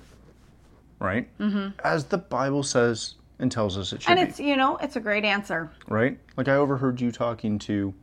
right? 1.00 1.38
Mm-hmm. 1.40 1.80
As 1.84 2.06
the 2.06 2.18
Bible 2.18 2.64
says 2.64 3.16
and 3.40 3.52
tells 3.52 3.78
us 3.78 3.94
it 3.94 4.02
should 4.02 4.08
be. 4.16 4.20
And 4.20 4.28
be, 4.28 4.30
it's, 4.30 4.40
you 4.40 4.56
know, 4.56 4.78
it's 4.78 4.96
a 4.96 5.00
great 5.00 5.24
answer. 5.26 5.72
right? 5.88 6.18
Like 6.38 6.48
I 6.48 6.56
overheard 6.56 7.00
you 7.02 7.12
talking 7.12 7.60
to, 7.60 7.94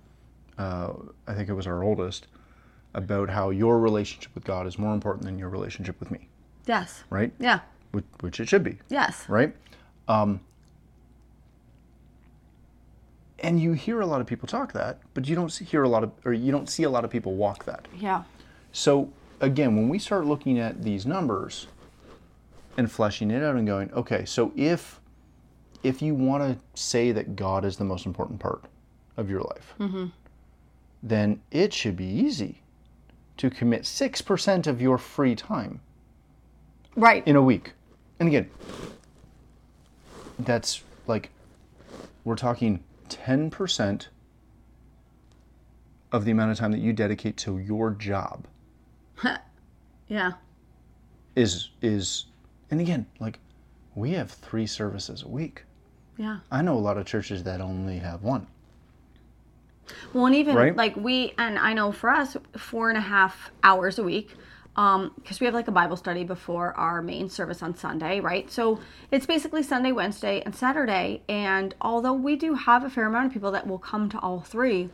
uh, 0.58 0.92
I 1.26 1.34
think 1.34 1.48
it 1.48 1.54
was 1.54 1.66
our 1.66 1.82
oldest, 1.82 2.26
about 2.94 3.30
how 3.30 3.50
your 3.50 3.78
relationship 3.78 4.34
with 4.34 4.44
God 4.44 4.66
is 4.66 4.78
more 4.78 4.92
important 4.94 5.24
than 5.24 5.38
your 5.38 5.48
relationship 5.48 5.98
with 6.00 6.10
me, 6.10 6.28
Yes. 6.66 7.04
right? 7.10 7.32
Yeah. 7.38 7.60
Which, 7.92 8.04
which 8.20 8.40
it 8.40 8.48
should 8.48 8.64
be, 8.64 8.78
Yes. 8.88 9.28
right? 9.28 9.54
Um, 10.08 10.40
and 13.38 13.58
you 13.60 13.72
hear 13.72 14.00
a 14.00 14.06
lot 14.06 14.20
of 14.20 14.26
people 14.26 14.46
talk 14.46 14.72
that, 14.74 14.98
but 15.14 15.26
you 15.28 15.34
don't 15.34 15.52
hear 15.52 15.82
a 15.82 15.88
lot 15.88 16.04
of, 16.04 16.12
or 16.24 16.32
you 16.32 16.52
don't 16.52 16.68
see 16.68 16.82
a 16.82 16.90
lot 16.90 17.04
of 17.04 17.10
people 17.10 17.34
walk 17.34 17.64
that. 17.64 17.86
Yeah. 17.98 18.24
So 18.72 19.10
again, 19.40 19.76
when 19.76 19.88
we 19.88 19.98
start 19.98 20.26
looking 20.26 20.58
at 20.58 20.82
these 20.82 21.06
numbers 21.06 21.66
and 22.76 22.90
fleshing 22.90 23.30
it 23.30 23.42
out 23.42 23.56
and 23.56 23.66
going, 23.66 23.92
okay, 23.92 24.24
so 24.24 24.52
if 24.56 25.00
if 25.82 26.02
you 26.02 26.14
want 26.14 26.42
to 26.42 26.80
say 26.80 27.10
that 27.10 27.36
God 27.36 27.64
is 27.64 27.78
the 27.78 27.84
most 27.84 28.04
important 28.04 28.38
part 28.38 28.64
of 29.16 29.30
your 29.30 29.40
life, 29.40 29.74
mm-hmm. 29.80 30.06
then 31.02 31.40
it 31.50 31.72
should 31.72 31.96
be 31.96 32.04
easy 32.04 32.60
to 33.38 33.48
commit 33.48 33.86
six 33.86 34.20
percent 34.20 34.66
of 34.66 34.80
your 34.80 34.98
free 34.98 35.34
time 35.34 35.80
Right. 36.96 37.26
in 37.26 37.36
a 37.36 37.42
week. 37.42 37.72
And 38.18 38.28
again, 38.28 38.50
that's 40.38 40.82
like 41.06 41.30
we're 42.24 42.36
talking 42.36 42.82
10% 43.08 44.06
of 46.12 46.24
the 46.24 46.30
amount 46.30 46.50
of 46.50 46.58
time 46.58 46.72
that 46.72 46.80
you 46.80 46.92
dedicate 46.92 47.36
to 47.38 47.58
your 47.58 47.90
job 47.90 48.46
yeah. 50.08 50.32
is 51.36 51.70
is 51.82 52.26
and 52.70 52.80
again, 52.80 53.06
like 53.18 53.38
we 53.94 54.12
have 54.12 54.30
3 54.30 54.66
services 54.66 55.22
a 55.22 55.28
week. 55.28 55.64
Yeah. 56.16 56.38
I 56.50 56.62
know 56.62 56.74
a 56.74 56.78
lot 56.78 56.96
of 56.98 57.06
churches 57.06 57.42
that 57.44 57.60
only 57.60 57.98
have 57.98 58.22
one. 58.22 58.46
Well, 60.12 60.26
and 60.26 60.34
even 60.36 60.54
Right? 60.54 60.76
like 60.76 60.94
we, 60.96 61.32
and 61.38 61.58
I 61.58 61.72
know 61.72 61.92
for 61.92 62.10
us, 62.10 62.36
four 62.56 62.88
and 62.90 62.98
a 62.98 63.00
half 63.00 63.50
hours 63.64 63.98
a 63.98 64.04
week, 64.04 64.36
um, 64.76 65.12
because 65.16 65.40
we 65.40 65.46
have 65.46 65.54
like 65.54 65.66
a 65.66 65.72
Bible 65.72 65.96
study 65.96 66.22
before 66.22 66.72
our 66.74 67.02
main 67.02 67.28
service 67.28 67.62
on 67.62 67.76
Sunday, 67.76 68.20
right? 68.20 68.50
So 68.50 68.78
it's 69.10 69.26
basically 69.26 69.62
Sunday, 69.62 69.92
Wednesday, 69.92 70.42
and 70.42 70.54
Saturday. 70.54 71.22
And 71.28 71.74
although 71.80 72.12
we 72.12 72.36
do 72.36 72.54
have 72.54 72.84
a 72.84 72.90
fair 72.90 73.06
amount 73.06 73.26
of 73.26 73.32
people 73.32 73.50
that 73.50 73.66
will 73.66 73.78
come 73.78 74.08
to 74.10 74.18
all 74.20 74.40
three, 74.40 74.90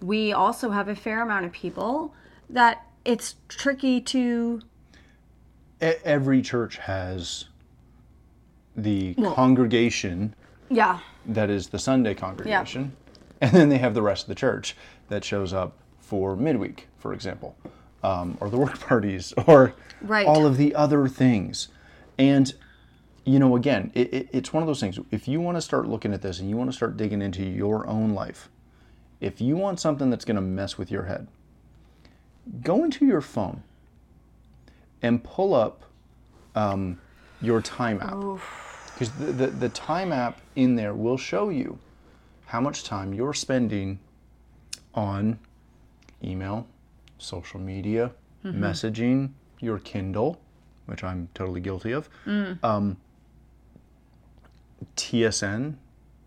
we 0.00 0.32
also 0.32 0.70
have 0.70 0.88
a 0.88 0.94
fair 0.96 1.22
amount 1.22 1.44
of 1.44 1.52
people 1.52 2.14
that 2.48 2.86
it's 3.04 3.36
tricky 3.48 4.00
to. 4.02 4.60
Every 5.80 6.42
church 6.42 6.76
has 6.78 7.46
the 8.76 9.14
congregation 9.14 10.34
Yeah. 10.68 11.00
that 11.26 11.48
is 11.50 11.68
the 11.68 11.78
Sunday 11.78 12.14
congregation, 12.14 12.92
and 13.40 13.52
then 13.52 13.68
they 13.70 13.78
have 13.78 13.94
the 13.94 14.02
rest 14.02 14.24
of 14.24 14.28
the 14.28 14.34
church 14.34 14.76
that 15.08 15.24
shows 15.24 15.52
up 15.52 15.76
for 15.98 16.36
midweek, 16.36 16.88
for 16.98 17.12
example, 17.14 17.56
um, 18.02 18.36
or 18.40 18.50
the 18.50 18.58
work 18.58 18.78
parties, 18.86 19.32
or 19.46 19.74
Right. 20.02 20.26
all 20.26 20.46
of 20.46 20.56
the 20.58 20.74
other 20.74 21.08
things. 21.08 21.68
And 22.18 22.52
you 23.24 23.38
know, 23.38 23.54
again, 23.54 23.90
it, 23.94 24.12
it, 24.14 24.28
it's 24.32 24.52
one 24.52 24.62
of 24.62 24.66
those 24.66 24.80
things. 24.80 24.98
If 25.10 25.28
you 25.28 25.40
want 25.40 25.56
to 25.56 25.60
start 25.60 25.86
looking 25.86 26.12
at 26.14 26.22
this 26.22 26.40
and 26.40 26.48
you 26.48 26.56
want 26.56 26.70
to 26.70 26.76
start 26.76 26.96
digging 26.96 27.20
into 27.22 27.42
your 27.44 27.86
own 27.86 28.10
life, 28.14 28.48
if 29.20 29.40
you 29.42 29.56
want 29.56 29.78
something 29.78 30.08
that's 30.10 30.24
going 30.24 30.36
to 30.36 30.40
mess 30.42 30.78
with 30.78 30.90
your 30.90 31.04
head, 31.04 31.28
go 32.62 32.84
into 32.84 33.06
your 33.06 33.20
phone 33.20 33.62
and 35.02 35.22
pull 35.24 35.54
up 35.54 35.84
um, 36.54 36.98
your 37.40 37.60
time 37.62 38.00
app. 38.02 38.14
Because 38.92 39.10
the, 39.12 39.32
the, 39.32 39.46
the 39.46 39.68
time 39.70 40.12
app 40.12 40.40
in 40.56 40.76
there 40.76 40.94
will 40.94 41.16
show 41.16 41.48
you 41.48 41.78
how 42.46 42.60
much 42.60 42.84
time 42.84 43.14
you're 43.14 43.32
spending 43.34 43.98
on 44.94 45.38
email, 46.22 46.66
social 47.18 47.60
media, 47.60 48.10
messaging, 48.44 49.30
your 49.60 49.78
Kindle, 49.78 50.40
which 50.86 51.04
I'm 51.04 51.28
totally 51.34 51.60
guilty 51.60 51.92
of, 51.92 52.08
um, 52.26 52.96
TSN, 54.96 55.74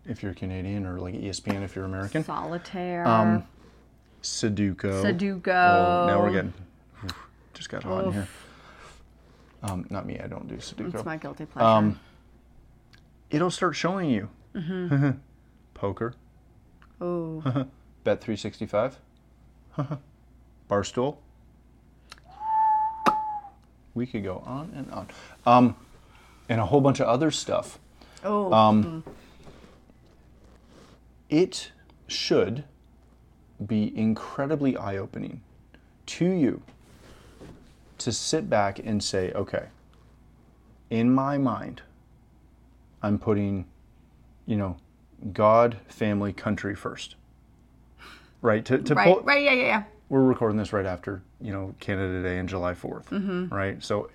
if 0.06 0.22
you're 0.22 0.34
Canadian, 0.34 0.86
or 0.86 0.98
like 1.00 1.14
ESPN 1.14 1.62
if 1.62 1.74
you're 1.76 1.84
American, 1.84 2.24
Solitaire. 2.24 3.06
Um, 3.06 3.44
Sudoku. 4.24 4.76
Sudoku. 5.02 5.48
Oh, 5.48 6.06
now 6.06 6.22
we're 6.22 6.32
getting 6.32 6.54
just 7.52 7.68
got 7.68 7.82
hot 7.84 8.06
in 8.06 8.12
here. 8.12 8.28
Um, 9.62 9.86
not 9.90 10.06
me. 10.06 10.18
I 10.18 10.26
don't 10.26 10.48
do 10.48 10.56
Sudoku. 10.56 10.94
it's 10.94 11.04
my 11.04 11.16
guilty 11.16 11.46
pleasure. 11.46 11.66
Um, 11.66 12.00
It'll 13.30 13.50
start 13.50 13.74
showing 13.74 14.10
you 14.10 14.28
poker, 15.74 16.14
oh. 17.00 17.66
Bet 18.04 18.20
three 18.20 18.36
sixty 18.36 18.66
five, 18.66 18.98
Barstool. 20.70 21.16
We 23.94 24.06
could 24.06 24.24
go 24.24 24.38
on 24.46 24.72
and 24.74 24.90
on, 24.90 25.08
um, 25.46 25.76
and 26.48 26.60
a 26.60 26.66
whole 26.66 26.80
bunch 26.80 27.00
of 27.00 27.06
other 27.08 27.30
stuff. 27.30 27.78
Oh. 28.24 28.52
Um, 28.52 29.04
It 31.28 31.72
should 32.06 32.64
be 33.66 33.96
incredibly 33.96 34.76
eye 34.76 34.96
opening 34.96 35.40
to 36.06 36.26
you 36.26 36.62
to 37.98 38.12
sit 38.12 38.50
back 38.50 38.78
and 38.78 39.02
say, 39.02 39.32
okay, 39.32 39.66
in 40.90 41.12
my 41.12 41.38
mind, 41.38 41.82
I'm 43.02 43.18
putting, 43.18 43.66
you 44.46 44.56
know, 44.56 44.76
God, 45.32 45.78
family, 45.88 46.32
country 46.32 46.74
first. 46.74 47.16
Right? 48.42 48.64
To, 48.66 48.78
to 48.78 48.94
right. 48.94 49.14
pull, 49.14 49.22
Right. 49.22 49.42
Yeah. 49.42 49.52
Yeah. 49.52 49.64
Yeah. 49.64 49.82
we're 50.10 50.22
recording 50.22 50.58
this 50.58 50.72
right 50.72 50.84
after 50.84 51.22
you 51.40 51.50
know 51.50 51.74
Canada 51.80 52.22
Day 52.22 52.38
and 52.38 52.48
July 52.48 52.74
4th, 52.74 53.50
right? 53.50 53.82
So 53.82 54.10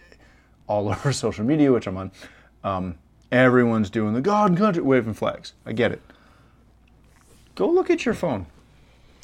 all 0.68 0.88
over 0.94 1.12
social 1.12 1.44
media, 1.44 1.72
which 1.72 1.88
I'm 1.88 1.98
on, 1.98 2.12
um, 2.64 2.96
everyone's 3.32 3.90
doing 3.90 4.14
the 4.14 4.22
God 4.22 4.56
country 4.56 4.84
waving 4.84 5.16
flags. 5.16 5.54
I 5.66 5.74
get 5.74 5.92
it. 5.92 6.02
Go 7.56 7.68
look 7.70 7.90
at 7.90 8.06
your 8.06 8.14
phone. 8.14 8.46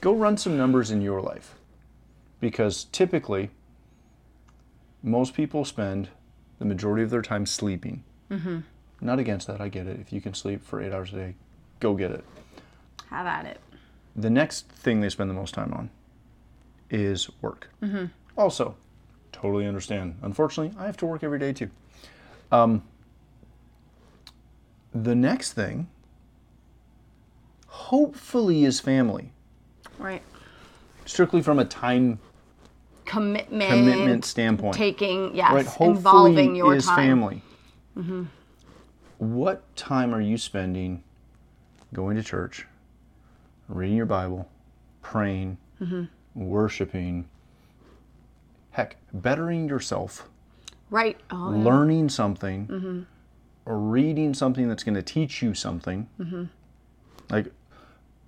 Go 0.05 0.13
run 0.13 0.37
some 0.37 0.55
numbers 0.55 0.91
in 0.91 1.01
your 1.01 1.19
life, 1.19 1.55
because 2.39 2.83
typically 2.91 3.49
most 5.01 5.33
people 5.33 5.65
spend 5.65 6.09
the 6.59 6.65
majority 6.65 7.01
of 7.01 7.09
their 7.09 7.23
time 7.23 7.47
sleeping. 7.47 8.03
Not 9.01 9.17
against 9.17 9.47
that. 9.47 9.61
I 9.61 9.67
get 9.67 9.87
it. 9.87 9.99
If 9.99 10.13
you 10.13 10.21
can 10.21 10.35
sleep 10.35 10.63
for 10.63 10.79
eight 10.79 10.93
hours 10.93 11.11
a 11.11 11.15
day, 11.15 11.35
go 11.79 11.95
get 11.95 12.11
it. 12.11 12.23
Have 13.09 13.25
at 13.25 13.47
it. 13.47 13.59
The 14.15 14.29
next 14.29 14.67
thing 14.69 15.01
they 15.01 15.09
spend 15.09 15.27
the 15.27 15.33
most 15.33 15.55
time 15.55 15.73
on 15.73 15.89
is 16.91 17.27
work. 17.41 17.71
Also, 18.37 18.75
totally 19.31 19.65
understand. 19.65 20.19
Unfortunately, 20.21 20.77
I 20.79 20.85
have 20.85 20.97
to 20.97 21.07
work 21.07 21.23
every 21.23 21.39
day 21.39 21.51
too. 21.51 21.71
Um, 22.51 22.83
the 24.93 25.15
next 25.15 25.53
thing, 25.53 25.89
hopefully, 27.65 28.65
is 28.65 28.79
family. 28.79 29.31
Right. 29.97 30.21
Strictly 31.05 31.41
from 31.41 31.59
a 31.59 31.65
time 31.65 32.19
Commitment. 33.05 33.69
commitment 33.69 34.25
standpoint. 34.25 34.75
Taking 34.75 35.35
yes. 35.35 35.53
right? 35.53 35.65
Hopefully, 35.65 35.89
involving 35.89 36.55
your 36.55 36.75
is 36.75 36.85
time. 36.85 36.95
family. 36.95 37.41
Mm-hmm. 37.97 38.23
What 39.19 39.75
time 39.75 40.13
are 40.13 40.21
you 40.21 40.37
spending 40.37 41.03
going 41.93 42.17
to 42.17 42.23
church, 42.23 42.65
reading 43.69 43.95
your 43.95 44.05
Bible, 44.05 44.49
praying, 45.01 45.57
mm-hmm. 45.81 46.03
worshiping, 46.35 47.27
heck, 48.71 48.97
bettering 49.13 49.69
yourself, 49.69 50.27
Right. 50.89 51.17
Oh. 51.31 51.51
yeah. 51.55 51.63
learning 51.63 52.09
something, 52.09 52.67
mm-hmm. 52.67 53.01
or 53.65 53.79
reading 53.79 54.33
something 54.33 54.67
that's 54.67 54.83
going 54.83 54.95
to 54.95 55.01
teach 55.03 55.41
you 55.41 55.53
something? 55.53 56.09
Mm-hmm. 56.19 56.43
Like 57.29 57.51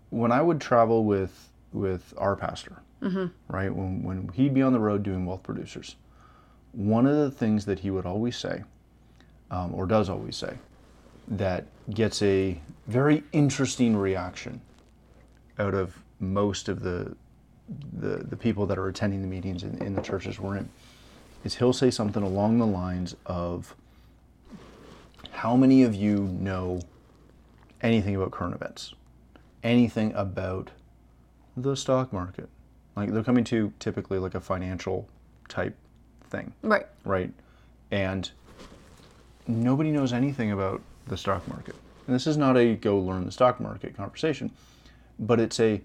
when 0.09 0.31
I 0.31 0.41
would 0.41 0.61
travel 0.61 1.03
with 1.03 1.49
with 1.73 2.13
our 2.17 2.35
pastor, 2.35 2.81
right? 3.47 3.73
When 3.73 4.03
when 4.03 4.29
he'd 4.33 4.53
be 4.53 4.61
on 4.61 4.73
the 4.73 4.79
road 4.79 5.03
doing 5.03 5.25
wealth 5.25 5.43
producers, 5.43 5.95
one 6.71 7.05
of 7.05 7.15
the 7.15 7.31
things 7.31 7.65
that 7.65 7.79
he 7.79 7.91
would 7.91 8.05
always 8.05 8.37
say, 8.37 8.63
um, 9.51 9.73
or 9.73 9.85
does 9.85 10.09
always 10.09 10.35
say, 10.35 10.57
that 11.27 11.65
gets 11.89 12.21
a 12.21 12.59
very 12.87 13.23
interesting 13.33 13.95
reaction 13.95 14.61
out 15.59 15.73
of 15.73 16.01
most 16.19 16.69
of 16.69 16.81
the 16.81 17.15
the, 17.99 18.17
the 18.23 18.37
people 18.37 18.65
that 18.65 18.77
are 18.77 18.87
attending 18.87 19.21
the 19.21 19.27
meetings 19.27 19.63
in, 19.63 19.77
in 19.83 19.93
the 19.93 20.01
churches 20.01 20.39
we're 20.39 20.55
in, 20.57 20.69
is 21.43 21.55
he'll 21.55 21.73
say 21.73 21.91
something 21.91 22.23
along 22.23 22.59
the 22.59 22.65
lines 22.65 23.15
of, 23.25 23.75
"How 25.31 25.55
many 25.57 25.83
of 25.83 25.93
you 25.93 26.19
know 26.39 26.79
anything 27.81 28.15
about 28.15 28.31
current 28.31 28.55
events? 28.55 28.93
Anything 29.63 30.13
about 30.13 30.71
the 31.57 31.75
stock 31.75 32.13
market? 32.13 32.49
Like 32.95 33.11
they're 33.11 33.23
coming 33.23 33.43
to 33.45 33.73
typically 33.79 34.19
like 34.19 34.35
a 34.35 34.41
financial 34.41 35.07
type 35.49 35.75
thing." 36.29 36.53
Right. 36.61 36.85
right? 37.03 37.33
And 37.91 38.29
nobody 39.47 39.91
knows 39.91 40.13
anything 40.13 40.51
about 40.51 40.81
the 41.07 41.17
stock 41.17 41.47
market. 41.47 41.75
And 42.05 42.15
this 42.15 42.27
is 42.27 42.37
not 42.37 42.57
a 42.57 42.75
go 42.75 42.97
learn 42.97 43.25
the 43.25 43.31
stock 43.31 43.59
market 43.59 43.95
conversation, 43.97 44.51
but 45.19 45.39
it's 45.39 45.59
a 45.59 45.81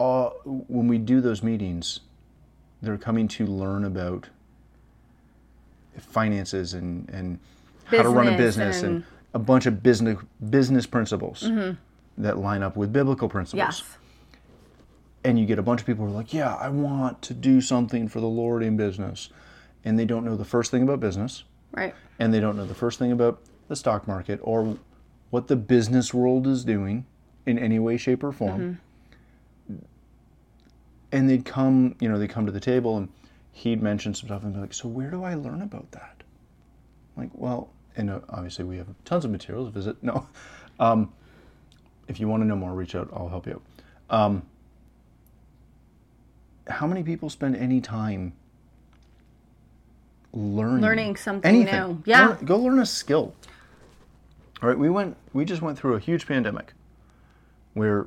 uh, 0.00 0.30
when 0.44 0.88
we 0.88 0.98
do 0.98 1.20
those 1.20 1.42
meetings, 1.42 2.00
they're 2.82 2.98
coming 2.98 3.28
to 3.28 3.46
learn 3.46 3.84
about 3.84 4.28
finances 5.98 6.74
and, 6.74 7.08
and 7.10 7.38
how 7.86 8.02
to 8.02 8.08
run 8.08 8.28
a 8.28 8.36
Business 8.36 8.82
and, 8.82 8.96
and- 8.96 9.04
a 9.34 9.38
bunch 9.38 9.66
of 9.66 9.82
business 9.82 10.16
business 10.48 10.86
principles 10.86 11.42
that 12.18 12.38
line 12.38 12.62
up 12.62 12.76
with 12.76 12.92
biblical 12.92 13.28
principles 13.28 13.58
Yes. 13.58 13.82
and 15.24 15.38
you 15.38 15.46
get 15.46 15.58
a 15.58 15.62
bunch 15.62 15.80
of 15.80 15.86
people 15.86 16.04
who 16.04 16.12
are 16.12 16.14
like, 16.14 16.32
"Yeah, 16.34 16.54
I 16.54 16.68
want 16.68 17.22
to 17.22 17.34
do 17.34 17.60
something 17.60 18.08
for 18.08 18.20
the 18.20 18.28
Lord 18.28 18.62
in 18.62 18.76
business," 18.76 19.30
and 19.84 19.98
they 19.98 20.04
don't 20.04 20.24
know 20.24 20.36
the 20.36 20.44
first 20.44 20.70
thing 20.70 20.82
about 20.82 21.00
business, 21.00 21.44
Right. 21.72 21.94
and 22.18 22.32
they 22.32 22.40
don't 22.40 22.56
know 22.56 22.66
the 22.66 22.74
first 22.74 22.98
thing 22.98 23.10
about 23.10 23.40
the 23.68 23.76
stock 23.76 24.06
market 24.06 24.38
or 24.42 24.76
what 25.30 25.48
the 25.48 25.56
business 25.56 26.12
world 26.14 26.46
is 26.46 26.64
doing 26.64 27.06
in 27.46 27.58
any 27.58 27.78
way, 27.78 27.96
shape, 27.96 28.22
or 28.22 28.32
form. 28.32 28.78
And 31.12 31.28
they'd 31.30 31.44
come, 31.44 31.94
you 32.00 32.08
know, 32.08 32.18
they 32.18 32.26
come 32.28 32.44
to 32.46 32.52
the 32.52 32.60
table, 32.60 32.96
and 32.96 33.08
he'd 33.52 33.82
mention 33.82 34.14
some 34.14 34.28
stuff, 34.28 34.42
and 34.42 34.52
be 34.54 34.60
like, 34.60 34.74
"So 34.74 34.88
where 34.88 35.10
do 35.10 35.22
I 35.22 35.34
learn 35.34 35.62
about 35.62 35.90
that?" 35.92 36.22
I'm 37.16 37.24
like, 37.24 37.30
well, 37.34 37.70
and 37.96 38.10
uh, 38.10 38.20
obviously 38.28 38.64
we 38.64 38.76
have 38.78 38.88
tons 39.04 39.24
of 39.24 39.30
materials. 39.30 39.70
Visit 39.70 40.02
no. 40.02 40.26
Um, 40.80 41.12
if 42.08 42.20
you 42.20 42.28
want 42.28 42.42
to 42.42 42.46
know 42.46 42.56
more, 42.56 42.72
reach 42.72 42.94
out. 42.94 43.08
I'll 43.12 43.28
help 43.28 43.46
you 43.46 43.60
out. 44.10 44.16
Um, 44.16 44.42
how 46.68 46.86
many 46.86 47.02
people 47.02 47.28
spend 47.30 47.56
any 47.56 47.80
time 47.80 48.32
learning 50.32 50.80
Learning 50.82 51.16
something 51.16 51.48
anything? 51.54 51.80
new. 51.88 52.02
Yeah. 52.06 52.28
Learn- 52.28 52.44
go 52.44 52.58
learn 52.58 52.78
a 52.80 52.86
skill. 52.86 53.34
All 54.62 54.68
right, 54.68 54.78
we 54.78 54.88
went. 54.88 55.16
We 55.32 55.44
just 55.44 55.62
went 55.62 55.78
through 55.78 55.94
a 55.94 55.98
huge 56.00 56.26
pandemic, 56.26 56.72
where 57.74 58.06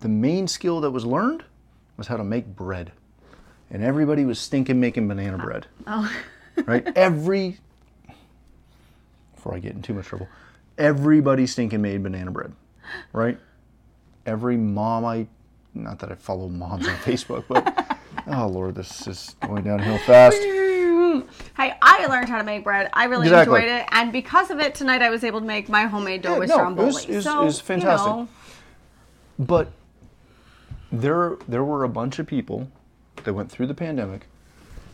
the 0.00 0.08
main 0.08 0.48
skill 0.48 0.80
that 0.80 0.90
was 0.90 1.04
learned 1.06 1.44
was 1.96 2.08
how 2.08 2.16
to 2.16 2.24
make 2.24 2.56
bread, 2.56 2.90
and 3.70 3.82
everybody 3.82 4.24
was 4.24 4.38
stinking 4.40 4.80
making 4.80 5.06
banana 5.08 5.38
bread. 5.38 5.66
Oh. 5.86 6.10
Right, 6.66 6.86
every. 6.96 7.58
Before 9.34 9.56
I 9.56 9.58
get 9.58 9.72
in 9.72 9.82
too 9.82 9.92
much 9.92 10.06
trouble, 10.06 10.28
everybody 10.78 11.48
stinking 11.48 11.82
made 11.82 12.00
banana 12.00 12.30
bread, 12.30 12.52
right? 13.12 13.38
Every 14.26 14.56
mom 14.56 15.04
I, 15.04 15.26
not 15.74 15.98
that 16.00 16.10
I 16.12 16.14
follow 16.14 16.48
moms 16.48 16.86
on 16.88 16.94
Facebook, 16.96 17.44
but 17.48 17.98
oh 18.28 18.46
lord, 18.48 18.74
this 18.74 19.06
is 19.06 19.34
going 19.46 19.64
downhill 19.64 19.98
fast. 19.98 20.36
Hey, 21.56 21.72
I 21.80 22.06
learned 22.08 22.28
how 22.28 22.38
to 22.38 22.44
make 22.44 22.64
bread. 22.64 22.90
I 22.92 23.04
really 23.04 23.26
Exactly. 23.28 23.60
enjoyed 23.62 23.72
it, 23.80 23.86
and 23.92 24.10
because 24.12 24.50
of 24.50 24.58
it, 24.58 24.74
tonight 24.74 25.00
I 25.02 25.10
was 25.10 25.22
able 25.22 25.40
to 25.40 25.46
make 25.46 25.68
my 25.68 25.84
homemade 25.86 26.22
dough 26.22 26.32
Yeah, 26.34 26.38
with 26.40 26.48
no, 26.48 26.54
stromboli. 26.56 26.86
it 26.88 26.92
was- 26.94 27.04
it 27.04 27.14
was- 27.16 27.24
so, 27.24 27.42
it 27.42 27.44
was 27.44 27.60
fantastic. 27.60 28.06
You 28.10 28.12
know, 28.16 28.28
But 29.38 29.72
there, 30.90 31.36
there 31.48 31.62
were 31.64 31.84
a 31.84 31.88
bunch 31.88 32.18
of 32.18 32.26
people 32.26 32.68
that 33.22 33.32
went 33.32 33.50
through 33.50 33.66
the 33.68 33.74
pandemic 33.74 34.26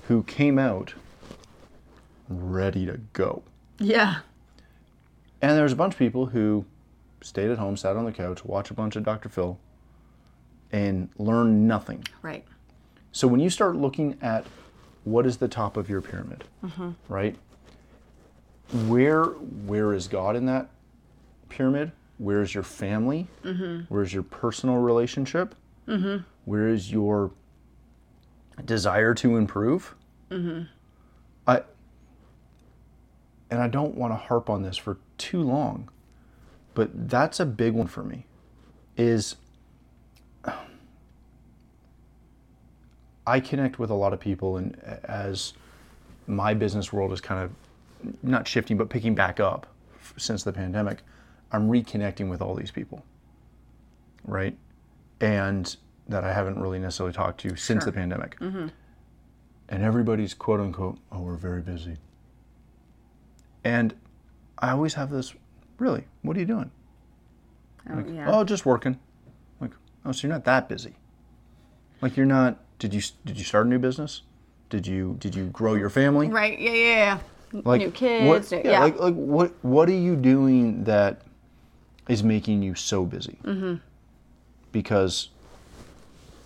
who 0.08 0.22
came 0.24 0.58
out 0.58 0.94
ready 2.28 2.84
to 2.86 2.98
go. 3.12 3.42
yeah. 3.78 4.18
And 5.42 5.52
there 5.56 5.62
was 5.62 5.72
a 5.72 5.76
bunch 5.76 5.94
of 5.94 5.98
people 5.98 6.26
who 6.26 6.66
stayed 7.22 7.50
at 7.50 7.58
home, 7.58 7.76
sat 7.76 7.96
on 7.96 8.04
the 8.04 8.12
couch, 8.12 8.44
watched 8.44 8.70
a 8.70 8.74
bunch 8.74 8.96
of 8.96 9.04
Dr. 9.04 9.28
Phil, 9.28 9.58
and 10.72 11.08
learned 11.18 11.66
nothing. 11.66 12.04
Right. 12.22 12.44
So 13.12 13.26
when 13.26 13.40
you 13.40 13.50
start 13.50 13.76
looking 13.76 14.18
at 14.22 14.44
what 15.04 15.26
is 15.26 15.38
the 15.38 15.48
top 15.48 15.76
of 15.76 15.88
your 15.88 16.00
pyramid, 16.00 16.44
mm-hmm. 16.64 16.90
right? 17.08 17.36
Where 18.86 19.24
where 19.24 19.92
is 19.92 20.06
God 20.06 20.36
in 20.36 20.46
that 20.46 20.68
pyramid? 21.48 21.92
Where 22.18 22.42
is 22.42 22.54
your 22.54 22.62
family? 22.62 23.26
Mm-hmm. 23.44 23.92
Where 23.92 24.02
is 24.02 24.14
your 24.14 24.22
personal 24.22 24.76
relationship? 24.76 25.54
Mm-hmm. 25.88 26.22
Where 26.44 26.68
is 26.68 26.92
your 26.92 27.32
desire 28.64 29.14
to 29.14 29.36
improve? 29.36 29.94
I 31.46 31.62
and 33.50 33.60
I 33.60 33.68
don't 33.68 33.96
want 33.96 34.12
to 34.12 34.16
harp 34.16 34.48
on 34.48 34.62
this 34.62 34.76
for 34.76 34.98
too 35.18 35.42
long, 35.42 35.90
but 36.74 37.08
that's 37.08 37.40
a 37.40 37.46
big 37.46 37.72
one 37.72 37.86
for 37.86 38.02
me. 38.02 38.26
Is 38.96 39.36
I 43.26 43.40
connect 43.40 43.78
with 43.78 43.90
a 43.90 43.94
lot 43.94 44.12
of 44.12 44.20
people, 44.20 44.56
and 44.56 44.76
as 45.04 45.52
my 46.26 46.54
business 46.54 46.92
world 46.92 47.12
is 47.12 47.20
kind 47.20 47.42
of 47.42 48.14
not 48.22 48.48
shifting 48.48 48.76
but 48.76 48.88
picking 48.88 49.14
back 49.14 49.40
up 49.40 49.66
since 50.16 50.42
the 50.42 50.52
pandemic, 50.52 51.02
I'm 51.52 51.68
reconnecting 51.68 52.28
with 52.28 52.40
all 52.42 52.54
these 52.54 52.70
people, 52.70 53.04
right? 54.24 54.56
And 55.20 55.76
that 56.08 56.24
I 56.24 56.32
haven't 56.32 56.58
really 56.58 56.78
necessarily 56.78 57.12
talked 57.12 57.40
to 57.42 57.56
since 57.56 57.84
the 57.84 57.92
pandemic. 57.92 58.38
Mm-hmm. 58.40 58.68
And 59.68 59.82
everybody's 59.84 60.34
quote 60.34 60.60
unquote, 60.60 60.98
oh, 61.12 61.20
we're 61.20 61.36
very 61.36 61.60
busy. 61.60 61.98
And 63.62 63.94
I 64.58 64.70
always 64.70 64.94
have 64.94 65.10
this, 65.10 65.34
really, 65.80 66.04
what 66.22 66.36
are 66.36 66.40
you 66.40 66.46
doing? 66.46 66.70
Oh, 67.88 67.94
Like, 67.94 68.06
yeah. 68.12 68.30
oh, 68.30 68.44
just 68.44 68.64
working. 68.64 68.98
Like, 69.60 69.72
oh, 70.04 70.12
so 70.12 70.26
you're 70.26 70.34
not 70.34 70.44
that 70.44 70.68
busy. 70.68 70.94
Like 72.00 72.16
you're 72.16 72.26
not. 72.26 72.58
Did 72.78 72.94
you 72.94 73.02
did 73.24 73.38
you 73.38 73.44
start 73.44 73.66
a 73.66 73.68
new 73.68 73.78
business? 73.78 74.22
Did 74.70 74.86
you 74.86 75.16
did 75.18 75.34
you 75.34 75.46
grow 75.46 75.74
your 75.74 75.90
family? 75.90 76.28
Right. 76.28 76.58
Yeah. 76.58 76.70
Yeah. 76.70 77.18
yeah. 77.52 77.60
Like 77.64 77.80
New 77.80 77.90
kids. 77.90 78.50
What, 78.52 78.64
yeah, 78.64 78.70
yeah. 78.70 78.80
Like 78.80 78.98
like 78.98 79.14
what 79.14 79.52
what 79.62 79.88
are 79.88 79.92
you 79.92 80.16
doing 80.16 80.84
that 80.84 81.22
is 82.08 82.22
making 82.22 82.62
you 82.62 82.74
so 82.74 83.04
busy? 83.04 83.38
Mm-hmm. 83.44 83.76
Because 84.72 85.30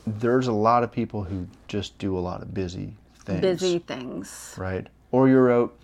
there's 0.07 0.49
a 0.49 0.53
lot 0.53 0.83
of 0.83 0.91
people 0.91 1.25
who 1.25 1.47
just 1.69 1.99
do 1.99 2.17
a 2.17 2.21
lot 2.21 2.43
of 2.43 2.53
busy 2.53 2.95
things. 3.21 3.41
Busy 3.41 3.79
things. 3.79 4.55
Right. 4.57 4.87
Or 5.13 5.29
you're 5.29 5.53
out, 5.53 5.75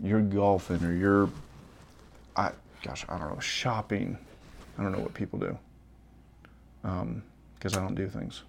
you're 0.00 0.20
golfing, 0.20 0.84
or 0.84 0.92
you're, 0.92 1.30
I 2.36 2.50
gosh, 2.86 3.04
I 3.08 3.18
don't 3.18 3.32
know, 3.34 3.40
shopping. 3.40 4.18
I 4.78 4.82
don't 4.82 4.92
know 4.92 5.00
what 5.00 5.14
people 5.14 5.38
do. 5.38 5.58
Um, 6.84 7.22
because 7.54 7.76
I 7.76 7.80
don't 7.80 7.94
do 7.94 8.08
things. 8.08 8.42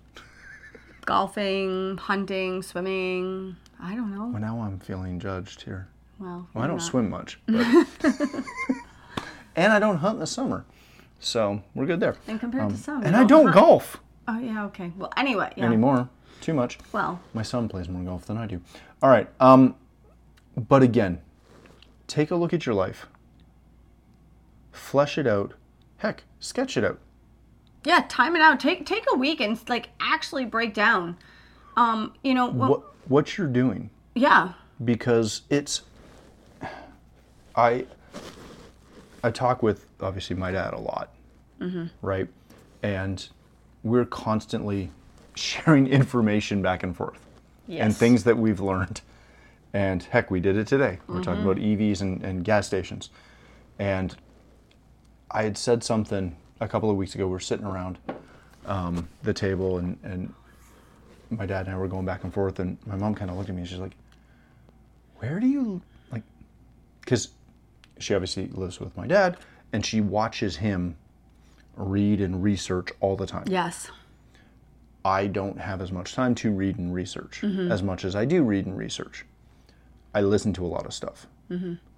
Golfing, 1.05 1.97
hunting, 1.97 2.61
swimming. 2.61 3.55
I 3.81 3.95
don't 3.95 4.13
know. 4.13 4.27
Well, 4.27 4.41
now 4.41 4.59
I'm 4.61 4.79
feeling 4.79 5.19
judged 5.19 5.61
here. 5.63 5.87
Well, 6.19 6.47
Well, 6.53 6.63
I 6.63 6.67
don't 6.67 6.77
not. 6.77 6.85
swim 6.85 7.09
much, 7.09 7.39
and 7.47 7.85
I 9.73 9.79
don't 9.79 9.97
hunt 9.97 10.15
in 10.15 10.19
the 10.19 10.27
summer, 10.27 10.65
so 11.19 11.61
we're 11.75 11.85
good 11.85 11.99
there. 11.99 12.15
And 12.27 12.39
compared 12.39 12.69
to 12.71 12.77
some, 12.77 13.03
and 13.03 13.15
you 13.15 13.21
I 13.21 13.25
don't 13.25 13.45
hunt. 13.45 13.55
golf 13.55 14.01
Oh 14.27 14.39
yeah. 14.39 14.65
Okay. 14.65 14.91
Well, 14.97 15.13
anyway. 15.15 15.53
Yeah. 15.55 15.65
anymore. 15.65 16.09
Too 16.41 16.53
much. 16.53 16.77
Well. 16.91 17.19
My 17.33 17.43
son 17.43 17.69
plays 17.69 17.87
more 17.87 18.03
golf 18.03 18.25
than 18.25 18.37
I 18.37 18.45
do. 18.45 18.61
All 19.01 19.09
right. 19.09 19.29
Um, 19.39 19.75
but 20.57 20.83
again, 20.83 21.21
take 22.07 22.29
a 22.31 22.35
look 22.35 22.51
at 22.53 22.65
your 22.65 22.75
life. 22.75 23.07
Flesh 24.77 25.17
it 25.17 25.27
out. 25.27 25.53
Heck, 25.97 26.23
sketch 26.39 26.77
it 26.77 26.83
out. 26.83 26.99
Yeah. 27.83 28.05
Time 28.09 28.35
it 28.35 28.41
out. 28.41 28.59
Take 28.59 28.85
take 28.85 29.05
a 29.11 29.15
week 29.17 29.39
and 29.41 29.59
like 29.69 29.89
actually 29.99 30.45
break 30.45 30.73
down. 30.73 31.17
Um. 31.75 32.13
You 32.23 32.33
know. 32.33 32.49
Well, 32.49 32.69
What 32.69 32.81
what 33.09 33.37
you're 33.37 33.47
doing 33.47 33.89
Yeah. 34.15 34.53
because 34.83 35.41
it's 35.49 35.81
I 37.55 37.85
I 39.23 39.31
talk 39.31 39.63
with 39.63 39.85
obviously 40.01 40.35
my 40.35 40.51
dad 40.51 40.73
a 40.73 40.79
lot, 40.79 41.13
right? 42.01 42.27
And 42.83 43.27
we're 43.83 44.05
constantly 44.05 44.91
sharing 45.35 45.87
information 45.87 46.61
back 46.61 46.83
and 46.83 46.95
forth 46.95 47.19
and 47.69 47.95
things 47.95 48.23
that 48.25 48.37
we've 48.37 48.59
learned. 48.59 49.01
And 49.73 50.01
heck, 50.03 50.31
we 50.31 50.39
did 50.39 50.55
it 50.57 50.67
today. 50.67 50.99
We're 51.07 51.21
talking 51.21 51.43
about 51.43 51.57
EVs 51.57 52.01
and, 52.01 52.23
and 52.23 52.43
gas 52.43 52.65
stations. 52.67 53.09
And 53.79 54.15
I 55.31 55.43
had 55.43 55.57
said 55.57 55.83
something 55.83 56.35
a 56.59 56.67
couple 56.67 56.89
of 56.89 56.97
weeks 56.97 57.15
ago. 57.15 57.25
We 57.27 57.33
were 57.33 57.39
sitting 57.39 57.65
around 57.65 57.97
um, 58.65 59.07
the 59.23 59.33
table, 59.33 59.77
and, 59.77 59.97
and 60.03 60.33
my 61.29 61.45
dad 61.45 61.65
and 61.65 61.75
I 61.75 61.77
were 61.77 61.87
going 61.87 62.05
back 62.05 62.23
and 62.23 62.33
forth. 62.33 62.59
And 62.59 62.77
my 62.85 62.95
mom 62.95 63.15
kind 63.15 63.29
of 63.29 63.37
looked 63.37 63.49
at 63.49 63.55
me 63.55 63.61
and 63.61 63.69
she's 63.69 63.79
like, 63.79 63.95
Where 65.17 65.39
do 65.39 65.47
you, 65.47 65.81
like, 66.11 66.23
because 67.01 67.29
she 67.99 68.13
obviously 68.13 68.47
lives 68.47 68.79
with 68.79 68.95
my 68.95 69.07
dad 69.07 69.37
and 69.73 69.85
she 69.85 70.01
watches 70.01 70.57
him 70.57 70.95
read 71.75 72.21
and 72.21 72.43
research 72.43 72.89
all 72.99 73.15
the 73.15 73.25
time. 73.27 73.45
Yes. 73.47 73.89
I 75.05 75.27
don't 75.27 75.59
have 75.59 75.81
as 75.81 75.91
much 75.91 76.13
time 76.13 76.35
to 76.35 76.51
read 76.51 76.77
and 76.77 76.93
research 76.93 77.41
as 77.71 77.81
much 77.81 78.03
as 78.03 78.15
I 78.15 78.25
do 78.25 78.43
read 78.43 78.65
and 78.65 78.77
research. 78.77 79.25
I 80.13 80.21
listen 80.21 80.51
to 80.53 80.65
a 80.65 80.67
lot 80.67 80.85
of 80.85 80.93
stuff, 80.93 81.27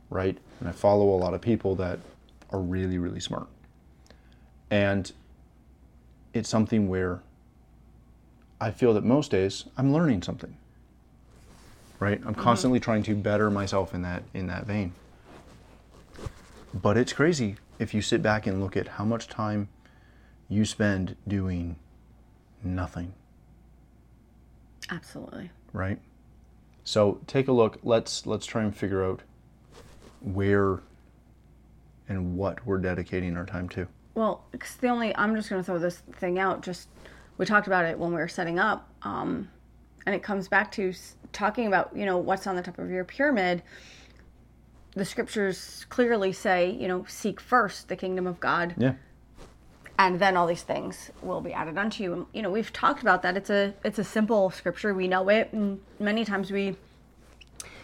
right? 0.10 0.38
And 0.60 0.70
I 0.70 0.72
follow 0.72 1.10
a 1.10 1.18
lot 1.18 1.34
of 1.34 1.42
people 1.42 1.74
that 1.76 2.00
are 2.52 2.60
really, 2.60 2.98
really 2.98 3.20
smart. 3.20 3.48
And 4.72 5.12
it's 6.34 6.50
something 6.50 6.90
where 6.90 7.22
I 8.62 8.72
feel 8.72 8.94
that 8.94 9.04
most 9.04 9.32
days 9.32 9.66
I'm 9.78 9.94
learning 9.94 10.22
something, 10.22 10.56
right? 12.00 12.20
I'm 12.26 12.34
mm-hmm. 12.34 12.42
constantly 12.42 12.80
trying 12.80 13.04
to 13.04 13.16
better 13.16 13.50
myself 13.50 13.94
in 13.94 14.02
that 14.04 14.24
in 14.34 14.48
that 14.48 14.66
vein. 14.66 14.94
But 16.74 16.98
it's 16.98 17.14
crazy 17.14 17.56
if 17.80 17.94
you 17.94 18.02
sit 18.02 18.22
back 18.22 18.46
and 18.46 18.62
look 18.62 18.78
at 18.78 18.88
how 18.88 19.06
much 19.06 19.28
time 19.28 19.70
you 20.50 20.66
spend 20.66 21.16
doing 21.28 21.78
nothing, 22.64 23.14
Absolutely. 24.90 25.50
right? 25.74 26.00
So 26.84 27.22
take 27.28 27.48
a 27.48 27.52
look. 27.52 27.80
Let's 27.84 28.26
let's 28.26 28.46
try 28.46 28.64
and 28.64 28.76
figure 28.76 29.04
out 29.04 29.22
where 30.22 30.80
and 32.10 32.36
what 32.36 32.66
we're 32.66 32.80
dedicating 32.80 33.38
our 33.38 33.46
time 33.46 33.70
to. 33.70 33.88
Well, 34.16 34.44
'cause 34.58 34.76
the 34.76 34.90
only 34.90 35.16
I'm 35.16 35.36
just 35.36 35.50
going 35.50 35.62
to 35.62 35.66
throw 35.66 35.80
this 35.80 36.00
thing 36.00 36.38
out. 36.40 36.62
Just 36.62 36.90
we 37.38 37.46
talked 37.46 37.68
about 37.68 37.86
it 37.86 37.98
when 37.98 38.10
we 38.10 38.18
were 38.18 38.28
setting 38.28 38.60
up, 38.60 38.90
um, 39.04 39.48
and 40.06 40.14
it 40.14 40.24
comes 40.24 40.48
back 40.50 40.72
to 40.74 40.92
talking 41.32 41.68
about 41.68 41.92
you 41.96 42.06
know 42.06 42.18
what's 42.18 42.46
on 42.48 42.56
the 42.56 42.62
top 42.62 42.80
of 42.80 42.90
your 42.90 43.06
pyramid. 43.06 43.62
The 44.96 45.06
scriptures 45.06 45.86
clearly 45.90 46.34
say, 46.34 46.72
you 46.72 46.88
know, 46.88 47.06
seek 47.08 47.40
first 47.40 47.88
the 47.88 47.96
kingdom 47.96 48.26
of 48.26 48.40
God, 48.40 48.74
Yeah. 48.76 48.94
and 50.00 50.20
then 50.20 50.36
all 50.36 50.48
these 50.48 50.64
things 50.64 51.12
will 51.22 51.42
be 51.42 51.54
added 51.54 51.78
unto 51.78 52.04
you. 52.04 52.14
And 52.14 52.26
you 52.34 52.42
know, 52.42 52.50
we've 52.50 52.74
talked 52.74 53.02
about 53.02 53.22
that. 53.22 53.38
It's 53.38 53.52
a 53.52 53.76
it's 53.86 54.00
a 54.00 54.04
simple 54.04 54.50
scripture. 54.50 54.94
We 54.94 55.08
know 55.08 55.30
it, 55.30 55.54
and 55.54 55.80
many 56.00 56.26
times 56.26 56.52
we 56.52 56.76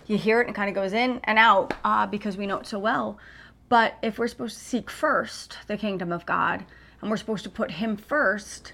you 0.08 0.18
hear 0.18 0.40
it 0.40 0.48
and 0.48 0.52
it 0.52 0.56
kind 0.56 0.70
of 0.70 0.76
goes 0.76 0.94
in 0.94 1.20
and 1.24 1.40
out 1.40 1.74
uh, 1.84 2.06
because 2.06 2.36
we 2.38 2.46
know 2.46 2.58
it 2.58 2.68
so 2.68 2.78
well. 2.78 3.18
But 3.69 3.95
if 4.01 4.19
we're 4.19 4.28
supposed 4.28 4.58
to 4.58 4.63
seek 4.63 4.89
first 4.89 5.58
the 5.67 5.78
kingdom 5.78 6.12
of 6.12 6.25
God 6.25 6.65
and 7.01 7.10
we're 7.10 7.17
supposed 7.17 7.43
to 7.45 7.49
put 7.49 7.71
Him 7.71 7.97
first, 7.97 8.73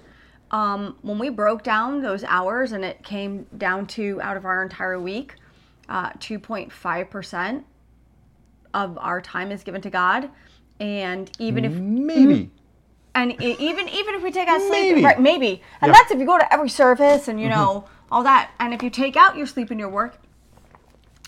um, 0.50 0.96
when 1.02 1.18
we 1.18 1.30
broke 1.30 1.62
down 1.62 2.02
those 2.02 2.24
hours 2.24 2.72
and 2.72 2.84
it 2.84 3.02
came 3.02 3.46
down 3.56 3.86
to 3.88 4.20
out 4.22 4.36
of 4.36 4.44
our 4.44 4.62
entire 4.62 4.98
week, 5.00 5.36
uh, 5.88 6.10
2.5% 6.12 7.64
of 8.74 8.98
our 8.98 9.20
time 9.20 9.50
is 9.50 9.62
given 9.62 9.80
to 9.82 9.90
God. 9.90 10.30
And 10.80 11.30
even 11.38 11.64
if 11.64 11.72
Maybe. 11.72 12.50
and 13.14 13.32
e- 13.42 13.56
even 13.58 13.88
even 13.88 14.14
if 14.14 14.22
we 14.22 14.30
take 14.30 14.48
out 14.48 14.60
sleep, 14.60 14.70
Maybe. 14.94 15.04
right? 15.04 15.20
Maybe, 15.20 15.62
and 15.80 15.88
Yeah. 15.88 15.92
that's 15.98 16.10
if 16.10 16.18
you 16.18 16.26
go 16.26 16.38
to 16.38 16.52
every 16.52 16.68
service 16.68 17.28
and 17.28 17.40
you 17.40 17.48
know 17.48 17.84
all 18.10 18.22
that. 18.24 18.50
And 18.58 18.74
if 18.74 18.82
you 18.82 18.90
take 18.90 19.16
out 19.16 19.36
your 19.36 19.46
sleep 19.46 19.70
and 19.70 19.78
your 19.78 19.88
work, 19.90 20.18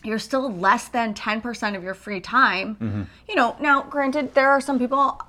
you're 0.05 0.19
still 0.19 0.53
less 0.53 0.89
than 0.89 1.15
ten 1.15 1.41
percent 1.41 1.77
of 1.77 1.83
your 1.83 1.95
free 1.95 2.21
time. 2.21 2.77
Mm-hmm. 2.77 3.03
You 3.29 3.35
know, 3.35 3.57
now 3.61 3.83
granted, 3.83 4.35
there 4.35 4.51
are 4.51 4.61
some 4.61 4.79
people. 4.79 5.21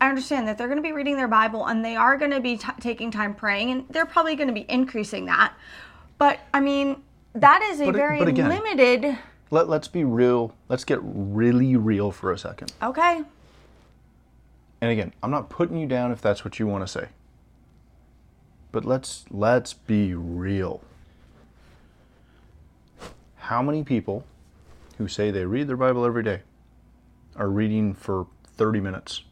I 0.00 0.08
understand 0.08 0.48
that 0.48 0.58
they're 0.58 0.66
going 0.66 0.78
to 0.78 0.82
be 0.82 0.90
reading 0.92 1.16
their 1.16 1.28
Bible 1.28 1.66
and 1.66 1.84
they 1.84 1.94
are 1.94 2.16
going 2.18 2.32
to 2.32 2.40
be 2.40 2.56
t- 2.56 2.66
taking 2.80 3.12
time 3.12 3.34
praying, 3.34 3.70
and 3.70 3.84
they're 3.88 4.04
probably 4.06 4.34
going 4.34 4.48
to 4.48 4.54
be 4.54 4.66
increasing 4.68 5.26
that. 5.26 5.54
But 6.18 6.40
I 6.52 6.58
mean, 6.60 7.02
that 7.34 7.62
is 7.62 7.80
a 7.80 7.86
But 7.86 7.94
very 7.94 8.18
but 8.18 8.26
again- 8.28 8.48
limited. 8.48 9.16
Let, 9.52 9.68
let's 9.68 9.86
be 9.86 10.02
real. 10.02 10.54
Let's 10.68 10.82
get 10.84 10.98
really 11.02 11.76
real 11.76 12.10
for 12.10 12.32
a 12.32 12.38
second. 12.38 12.72
Okay, 12.82 13.20
And 14.80 14.90
again, 14.90 15.12
I'm 15.22 15.30
not 15.30 15.50
putting 15.50 15.76
you 15.76 15.86
down 15.86 16.10
if 16.10 16.22
that's 16.22 16.42
what 16.44 16.58
you 16.58 16.66
want 16.66 16.84
to 16.84 16.88
say. 16.88 17.08
But 18.72 18.84
let's 18.86 19.24
let's 19.30 19.74
be 19.74 20.14
real. 20.14 20.80
How 23.42 23.60
many 23.60 23.82
people 23.82 24.24
who 24.98 25.08
say 25.08 25.32
they 25.32 25.44
read 25.44 25.66
their 25.66 25.76
Bible 25.76 26.04
every 26.04 26.22
day 26.22 26.42
are 27.34 27.48
reading 27.48 27.92
for 27.92 28.28
30 28.56 28.78
minutes, 28.78 29.24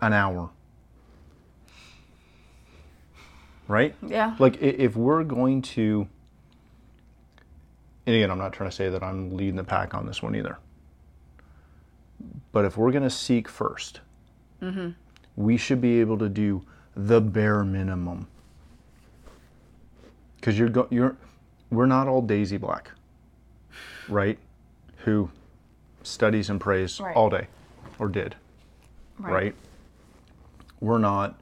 an 0.00 0.12
hour, 0.12 0.50
right? 3.66 3.96
Yeah. 4.06 4.36
Like 4.38 4.62
if 4.62 4.94
we're 4.94 5.24
going 5.24 5.62
to, 5.62 6.06
and 8.06 8.14
again, 8.14 8.30
I'm 8.30 8.38
not 8.38 8.52
trying 8.52 8.70
to 8.70 8.76
say 8.76 8.88
that 8.88 9.02
I'm 9.02 9.36
leading 9.36 9.56
the 9.56 9.64
pack 9.64 9.94
on 9.94 10.06
this 10.06 10.22
one 10.22 10.36
either. 10.36 10.56
But 12.52 12.64
if 12.64 12.76
we're 12.76 12.92
going 12.92 13.02
to 13.02 13.10
seek 13.10 13.48
1st 13.48 13.98
mm-hmm. 14.62 14.90
we 15.34 15.56
should 15.56 15.80
be 15.80 15.98
able 15.98 16.18
to 16.18 16.28
do 16.28 16.64
the 16.94 17.20
bare 17.20 17.64
minimum. 17.64 18.28
Because 20.42 20.58
you're 20.58 20.68
go- 20.68 20.88
you're, 20.90 21.16
we're 21.70 21.86
not 21.86 22.08
all 22.08 22.20
Daisy 22.20 22.58
Black, 22.58 22.90
right? 24.08 24.38
Who 25.04 25.30
studies 26.02 26.50
and 26.50 26.60
prays 26.60 27.00
Right. 27.00 27.16
all 27.16 27.30
day, 27.30 27.46
or 27.98 28.08
did 28.08 28.34
right? 29.30 29.54
We're 30.80 30.98
not, 30.98 31.40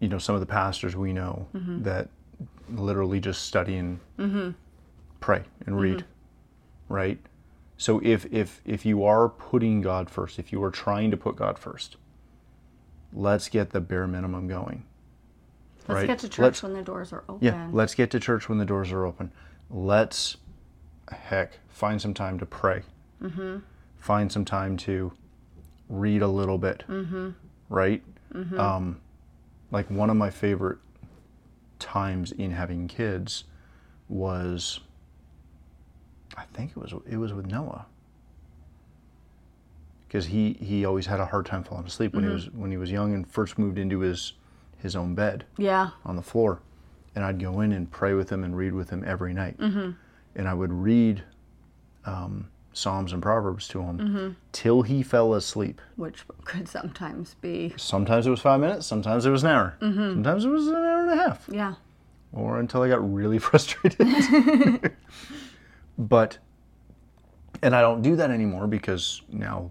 you 0.00 0.08
know, 0.08 0.18
some 0.18 0.34
of 0.34 0.40
the 0.40 0.46
pastors 0.46 0.96
we 0.96 1.12
know 1.12 1.46
mm-hmm. 1.54 1.82
that 1.82 2.08
literally 2.70 3.20
just 3.20 3.42
study 3.42 3.76
and 3.76 4.00
mm-hmm. 4.18 4.50
pray 5.20 5.42
and 5.66 5.78
read, 5.78 5.98
mm-hmm. 5.98 6.94
right? 6.94 7.18
So 7.76 8.00
if 8.02 8.26
if 8.32 8.60
if 8.64 8.86
you 8.86 9.04
are 9.04 9.28
putting 9.28 9.80
God 9.80 10.08
first, 10.08 10.38
if 10.38 10.52
you 10.52 10.62
are 10.62 10.70
trying 10.70 11.10
to 11.10 11.16
put 11.16 11.36
God 11.36 11.58
first, 11.58 11.96
let's 13.12 13.48
get 13.48 13.70
the 13.70 13.80
bare 13.80 14.06
minimum 14.06 14.48
going. 14.48 14.84
Let's 15.88 15.98
right? 16.00 16.06
get 16.06 16.18
to 16.20 16.28
church 16.28 16.38
Let's- 16.38 16.62
when 16.62 16.72
the 16.74 16.82
doors 16.82 17.12
are 17.12 17.24
open. 17.28 17.46
Yeah, 17.46 17.68
let's 17.72 17.94
get 17.94 18.10
to 18.12 18.20
church 18.20 18.48
when 18.48 18.58
the 18.58 18.64
doors 18.64 18.92
are 18.92 19.04
open. 19.04 19.32
Let's, 19.70 20.36
heck, 21.10 21.58
find 21.68 22.00
some 22.00 22.14
time 22.14 22.38
to 22.38 22.46
pray. 22.46 22.82
Mm-hmm. 23.20 23.58
Find 23.98 24.30
some 24.30 24.44
time 24.44 24.76
to 24.78 25.12
read 25.88 26.22
a 26.22 26.28
little 26.28 26.58
bit. 26.58 26.84
Mm-hmm. 26.88 27.30
Right? 27.68 28.02
Um, 28.56 29.00
like 29.70 29.90
one 29.90 30.08
of 30.08 30.16
my 30.16 30.30
favorite 30.30 30.78
times 31.78 32.32
in 32.32 32.50
having 32.52 32.88
kids 32.88 33.44
was, 34.08 34.80
I 36.36 36.44
think 36.54 36.70
it 36.70 36.76
was 36.76 36.94
it 37.08 37.16
was 37.16 37.32
with 37.32 37.46
Noah. 37.46 37.86
Because 40.06 40.26
he, 40.26 40.54
he 40.54 40.84
always 40.84 41.06
had 41.06 41.20
a 41.20 41.26
hard 41.26 41.46
time 41.46 41.64
falling 41.64 41.86
asleep 41.86 42.14
when 42.14 42.24
he 42.24 42.30
was 42.30 42.50
when 42.50 42.70
he 42.70 42.76
was 42.76 42.90
young 42.90 43.14
and 43.14 43.26
first 43.26 43.58
moved 43.58 43.78
into 43.78 44.00
his 44.00 44.34
his 44.82 44.96
own 44.96 45.14
bed 45.14 45.44
Yeah. 45.56 45.90
on 46.04 46.16
the 46.16 46.22
floor, 46.22 46.60
and 47.14 47.24
I'd 47.24 47.40
go 47.40 47.60
in 47.60 47.72
and 47.72 47.90
pray 47.90 48.14
with 48.14 48.30
him 48.30 48.44
and 48.44 48.56
read 48.56 48.72
with 48.74 48.90
him 48.90 49.02
every 49.06 49.32
night. 49.32 49.58
Mm-hmm. 49.58 49.92
And 50.34 50.48
I 50.48 50.54
would 50.54 50.72
read 50.72 51.22
um, 52.04 52.48
Psalms 52.72 53.12
and 53.12 53.22
Proverbs 53.22 53.68
to 53.68 53.80
him 53.80 53.98
mm-hmm. 53.98 54.28
till 54.52 54.82
he 54.82 55.02
fell 55.02 55.34
asleep. 55.34 55.80
Which 55.96 56.24
could 56.44 56.68
sometimes 56.68 57.34
be. 57.40 57.74
Sometimes 57.76 58.26
it 58.26 58.30
was 58.30 58.40
five 58.40 58.60
minutes, 58.60 58.86
sometimes 58.86 59.26
it 59.26 59.30
was 59.30 59.44
an 59.44 59.50
hour, 59.50 59.76
mm-hmm. 59.80 60.14
sometimes 60.14 60.44
it 60.44 60.48
was 60.48 60.66
an 60.68 60.74
hour 60.74 61.02
and 61.02 61.10
a 61.20 61.22
half, 61.22 61.48
Yeah. 61.50 61.74
or 62.32 62.58
until 62.58 62.82
I 62.82 62.88
got 62.88 63.12
really 63.14 63.38
frustrated. 63.48 64.00
but, 65.98 66.38
and 67.62 67.74
I 67.76 67.80
don't 67.82 68.02
do 68.02 68.16
that 68.16 68.30
anymore 68.30 68.66
because 68.66 69.22
now 69.30 69.70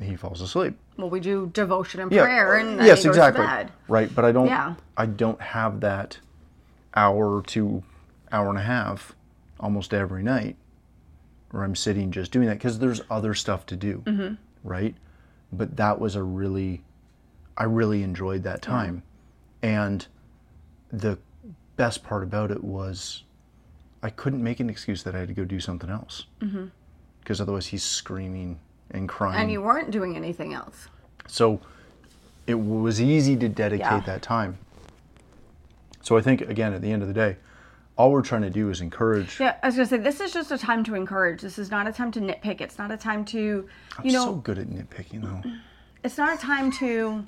he 0.00 0.16
falls 0.16 0.40
asleep. 0.40 0.76
Well, 1.00 1.10
we 1.10 1.20
do 1.20 1.50
devotion 1.52 2.00
and 2.00 2.12
Yeah, 2.12 2.22
prayer, 2.22 2.56
and 2.56 2.84
yes, 2.84 3.04
exactly. 3.04 3.46
Right, 3.88 4.14
but 4.14 4.24
I 4.24 4.32
don't. 4.32 4.46
Yeah. 4.46 4.74
I 4.96 5.06
don't 5.06 5.40
have 5.40 5.80
that 5.80 6.18
hour 6.94 7.42
to 7.42 7.82
hour 8.30 8.48
and 8.48 8.58
a 8.58 8.62
half 8.62 9.14
almost 9.58 9.94
every 9.94 10.22
night, 10.22 10.56
where 11.50 11.64
I'm 11.64 11.74
sitting 11.74 12.10
just 12.10 12.32
doing 12.32 12.46
that 12.48 12.58
because 12.58 12.78
there's 12.78 13.00
other 13.10 13.34
stuff 13.34 13.66
to 13.66 13.76
do. 13.76 14.02
Mm-hmm. 14.06 14.34
Right, 14.62 14.94
but 15.52 15.76
that 15.76 15.98
was 15.98 16.16
a 16.16 16.22
really, 16.22 16.82
I 17.56 17.64
really 17.64 18.02
enjoyed 18.02 18.42
that 18.42 18.60
time, 18.60 19.02
and 19.62 20.06
the 20.92 21.18
best 21.76 22.04
part 22.04 22.22
about 22.22 22.50
it 22.50 22.62
was, 22.62 23.24
I 24.02 24.10
couldn't 24.10 24.42
make 24.42 24.60
an 24.60 24.68
excuse 24.68 25.02
that 25.04 25.14
I 25.14 25.20
had 25.20 25.28
to 25.28 25.34
go 25.34 25.44
do 25.44 25.60
something 25.60 25.88
else, 25.88 26.26
because 27.20 27.40
otherwise 27.40 27.68
he's 27.68 27.82
screaming 27.82 28.58
and 28.92 29.08
crying. 29.08 29.40
And 29.40 29.50
you 29.50 29.62
weren't 29.62 29.90
doing 29.90 30.16
anything 30.16 30.54
else. 30.54 30.88
So 31.26 31.60
it 32.46 32.54
was 32.54 33.00
easy 33.00 33.36
to 33.36 33.48
dedicate 33.48 33.86
Yeah. 33.86 34.00
that 34.00 34.22
time. 34.22 34.58
So 36.02 36.16
I 36.16 36.20
think 36.22 36.40
again 36.42 36.72
at 36.72 36.82
the 36.82 36.90
end 36.90 37.02
of 37.02 37.08
the 37.08 37.14
day, 37.14 37.36
all 37.96 38.10
we're 38.10 38.22
trying 38.22 38.42
to 38.42 38.50
do 38.50 38.70
is 38.70 38.80
encourage. 38.80 39.38
Yeah, 39.38 39.56
I 39.62 39.66
was 39.66 39.76
gonna 39.76 39.86
say 39.86 39.98
this 39.98 40.20
is 40.20 40.32
just 40.32 40.50
a 40.50 40.58
time 40.58 40.82
to 40.84 40.94
encourage. 40.94 41.42
This 41.42 41.58
is 41.58 41.70
not 41.70 41.86
a 41.86 41.92
time 41.92 42.10
to 42.12 42.20
nitpick. 42.20 42.60
It's 42.60 42.78
not 42.78 42.90
a 42.90 42.96
time 42.96 43.24
to, 43.26 43.38
you 43.38 43.68
I'm 43.98 44.08
know, 44.08 44.24
so 44.24 44.34
good 44.36 44.58
at 44.58 44.68
nitpicking 44.68 45.22
though. 45.22 45.50
it's 46.04 46.16
not 46.16 46.34
a 46.34 46.38
time 46.40 46.72
to, 46.72 47.24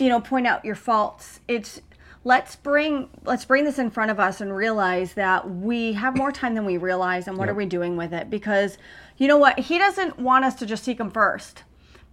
you 0.00 0.08
know, 0.08 0.20
point 0.20 0.46
out 0.46 0.64
your 0.64 0.74
faults. 0.74 1.40
It's 1.46 1.80
let's 2.24 2.56
bring 2.56 3.08
let's 3.24 3.44
bring 3.44 3.64
this 3.64 3.78
in 3.78 3.88
front 3.90 4.10
of 4.10 4.18
us 4.18 4.40
and 4.40 4.54
realize 4.54 5.14
that 5.14 5.48
we 5.48 5.92
have 5.92 6.16
more 6.16 6.32
time 6.32 6.54
than 6.56 6.64
we 6.64 6.76
realize 6.76 7.28
and 7.28 7.38
what 7.38 7.46
Yep. 7.46 7.52
are 7.54 7.56
we 7.56 7.66
doing 7.66 7.96
with 7.96 8.12
it? 8.12 8.28
Because 8.28 8.78
you 9.16 9.28
know 9.28 9.38
what? 9.38 9.58
He 9.58 9.78
doesn't 9.78 10.18
want 10.18 10.44
us 10.44 10.54
to 10.56 10.66
just 10.66 10.84
seek 10.84 11.00
him 11.00 11.10
first. 11.10 11.62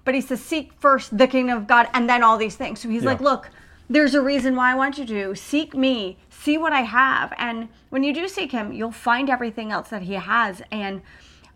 But 0.06 0.16
he 0.16 0.22
says 0.22 0.42
seek 0.42 0.74
first 0.80 1.18
the 1.18 1.28
kingdom 1.28 1.58
of 1.58 1.68
God 1.68 1.88
and 1.94 2.10
then 2.10 2.24
all 2.24 2.38
these 2.38 2.56
things. 2.56 2.82
So 2.82 2.90
he's 2.90 3.04
Yeah. 3.04 3.12
like, 3.12 3.22
look, 3.22 3.50
there's 3.90 4.14
a 4.16 4.22
reason 4.22 4.56
why 4.56 4.72
I 4.72 4.76
want 4.76 4.98
you 4.98 5.06
to 5.06 5.36
seek 5.36 5.74
me, 5.76 6.18
see 6.30 6.58
what 6.58 6.74
I 6.74 6.82
have. 6.82 7.34
And 7.38 7.70
when 7.90 8.04
you 8.04 8.14
do 8.14 8.28
seek 8.28 8.52
him, 8.52 8.74
you'll 8.74 8.92
find 8.92 9.30
everything 9.30 9.72
else 9.72 9.90
that 9.90 10.04
he 10.04 10.14
has 10.14 10.62
and 10.72 11.02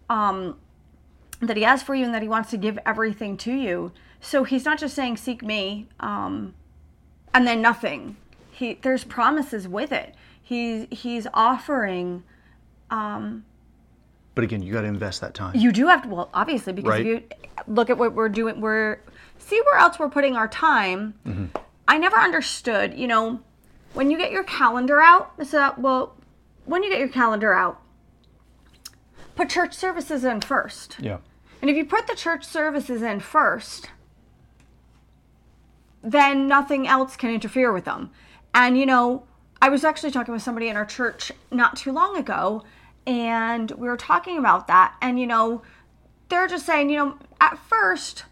um 0.10 0.58
that 1.40 1.56
he 1.58 1.64
has 1.64 1.84
for 1.84 1.94
you 1.94 2.06
and 2.06 2.14
that 2.16 2.22
he 2.22 2.28
wants 2.28 2.50
to 2.50 2.58
give 2.58 2.80
everything 2.86 3.38
to 3.38 3.54
you. 3.54 3.92
So 4.22 4.44
he's 4.44 4.66
not 4.66 4.80
just 4.80 4.96
saying 4.96 5.18
seek 5.18 5.44
me 5.44 5.88
um 6.00 6.54
and 7.34 7.46
then 7.46 7.62
nothing. 7.62 8.16
He 8.52 8.80
there's 8.82 9.04
promises 9.04 9.68
with 9.68 9.92
it. 9.92 10.16
He's 10.42 10.88
he's 10.90 11.28
offering 11.34 12.24
But 14.38 14.43
again, 14.43 14.62
you 14.62 14.71
got 14.71 14.82
to 14.82 14.88
invest 14.88 15.19
that 15.21 15.34
time. 15.34 15.56
you 15.56 15.71
do 15.71 15.88
have 15.88 16.04
to 16.04 16.10
well 16.10 16.30
obviously 16.32 16.71
because 16.71 16.91
Right. 16.91 17.02
if 17.02 17.08
you 17.08 17.23
look 17.65 17.89
at 17.89 17.97
what 17.97 18.13
we're 18.13 18.30
doing 18.30 18.62
we're 18.62 19.00
see 19.39 19.60
where 19.65 19.80
else 19.80 19.97
we're 19.97 20.10
putting 20.10 20.36
our 20.36 20.47
time 20.47 21.15
Mm-hmm. 21.26 21.45
i 21.88 21.97
never 21.97 22.17
understood 22.17 22.93
you 22.93 23.08
know 23.08 23.39
when 23.95 24.12
you 24.12 24.17
get 24.19 24.32
your 24.32 24.43
calendar 24.43 25.02
out 25.02 25.34
so 25.43 25.73
well 25.80 26.15
when 26.65 26.84
you 26.84 26.89
get 26.91 27.00
your 27.00 27.08
calendar 27.10 27.52
out 27.52 27.82
put 29.36 29.50
church 29.50 29.73
services 29.73 30.23
in 30.23 30.39
first 30.41 30.97
yeah. 31.00 31.17
and 31.63 31.71
if 31.71 31.76
you 31.76 31.84
put 31.84 32.06
the 32.06 32.15
church 32.15 32.45
services 32.45 33.02
in 33.02 33.19
first 33.19 33.89
then 36.04 36.47
nothing 36.47 36.88
else 36.88 37.15
can 37.15 37.32
interfere 37.32 37.71
with 37.73 37.86
them 37.86 38.12
and 38.54 38.78
you 38.78 38.86
know 38.86 39.23
i 39.63 39.67
was 39.67 39.84
actually 39.84 40.12
talking 40.12 40.32
with 40.34 40.43
somebody 40.43 40.67
in 40.67 40.76
our 40.78 40.86
church 40.86 41.32
not 41.52 41.76
too 41.76 41.91
long 41.91 42.15
ago 42.15 42.63
and 43.08 43.72
we 43.72 43.88
were 43.88 43.98
talking 43.98 44.38
about 44.38 44.67
that 44.67 44.96
and 45.02 45.20
you 45.20 45.26
know 45.26 45.63
they're 46.30 46.48
just 46.48 46.65
saying 46.65 46.89
you 46.89 46.98
know 46.98 47.17
at 47.41 47.58
first 47.58 48.26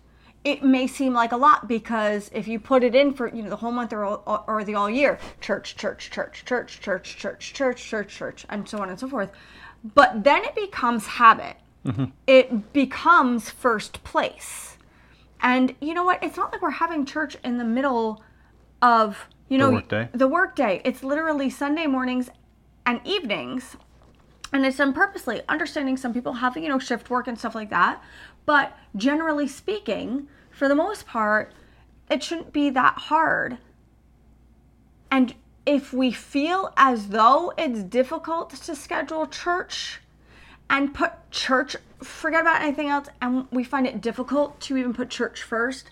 it 0.44 0.64
may 0.64 0.86
seem 0.86 1.12
like 1.12 1.32
a 1.32 1.38
lot 1.38 1.68
because 1.68 2.30
if 2.32 2.48
you 2.48 2.60
put 2.60 2.84
it 2.84 2.94
in 2.94 3.12
for 3.12 3.34
you 3.34 3.42
know 3.42 3.50
the 3.50 3.56
whole 3.56 3.72
month 3.72 3.92
or, 3.92 4.06
or 4.06 4.64
the 4.64 4.76
all 4.76 4.90
year 4.90 5.18
church 5.42 5.76
church 5.76 6.12
church 6.12 6.46
church 6.46 6.80
church 6.80 7.18
church 7.18 7.54
church 7.54 7.84
church 7.84 8.16
church 8.16 8.46
and 8.50 8.70
so 8.70 8.78
on 8.78 8.90
and 8.90 9.00
so 9.00 9.08
forth 9.08 9.32
but 9.94 10.24
then 10.24 10.44
it 10.44 10.56
becomes 10.56 11.06
habit. 11.06 11.58
Mm-hmm. 11.86 12.06
It 12.26 12.74
becomes 12.74 13.50
first 13.50 14.04
place. 14.04 14.78
And 15.42 15.76
you 15.80 15.94
know 15.94 16.04
what? 16.04 16.24
It's 16.24 16.38
not 16.38 16.52
like 16.52 16.62
we're 16.62 16.72
having 16.72 17.06
church 17.06 17.38
in 17.44 17.58
the 17.58 17.64
middle 17.64 18.24
of 18.82 19.30
you 19.48 19.58
know 19.60 19.72
workday. 19.72 20.10
the 20.12 20.28
workday. 20.28 20.82
It's 20.84 21.04
literally 21.04 21.50
sunday 21.50 21.86
mornings 21.86 22.30
and 22.86 23.00
evenings 23.06 23.78
and 24.54 24.66
it's 24.66 24.78
done 24.78 24.94
purposely 24.94 25.42
understanding 25.50 25.98
some 25.98 26.14
people 26.14 26.34
have 26.34 26.56
you 26.58 26.70
know 26.70 26.80
shift 26.80 27.10
work 27.10 27.28
and 27.28 27.38
stuff 27.38 27.56
like 27.56 27.70
that. 27.70 28.02
But 28.46 28.78
generally 28.96 29.48
speaking 29.48 30.28
for 30.52 30.68
the 30.68 30.76
most 30.76 31.06
part 31.06 31.52
it 32.10 32.24
shouldn't 32.24 32.54
be 32.54 32.70
that 32.70 32.96
hard. 32.96 33.58
And 35.10 35.34
if 35.66 35.92
we 35.92 36.12
feel 36.12 36.72
as 36.78 37.10
though 37.10 37.54
it's 37.58 37.82
difficult 37.84 38.52
to 38.52 38.76
schedule 38.76 39.26
church 39.26 40.00
and 40.70 40.94
put 40.94 41.12
church 41.32 41.76
forget 42.02 42.42
about 42.42 42.62
anything 42.62 42.90
else 42.90 43.08
and 43.22 43.48
we 43.52 43.64
find 43.64 43.88
it 43.88 44.02
difficult 44.02 44.60
to 44.60 44.78
even 44.78 44.94
put 44.94 45.10
church 45.10 45.42
first 45.42 45.90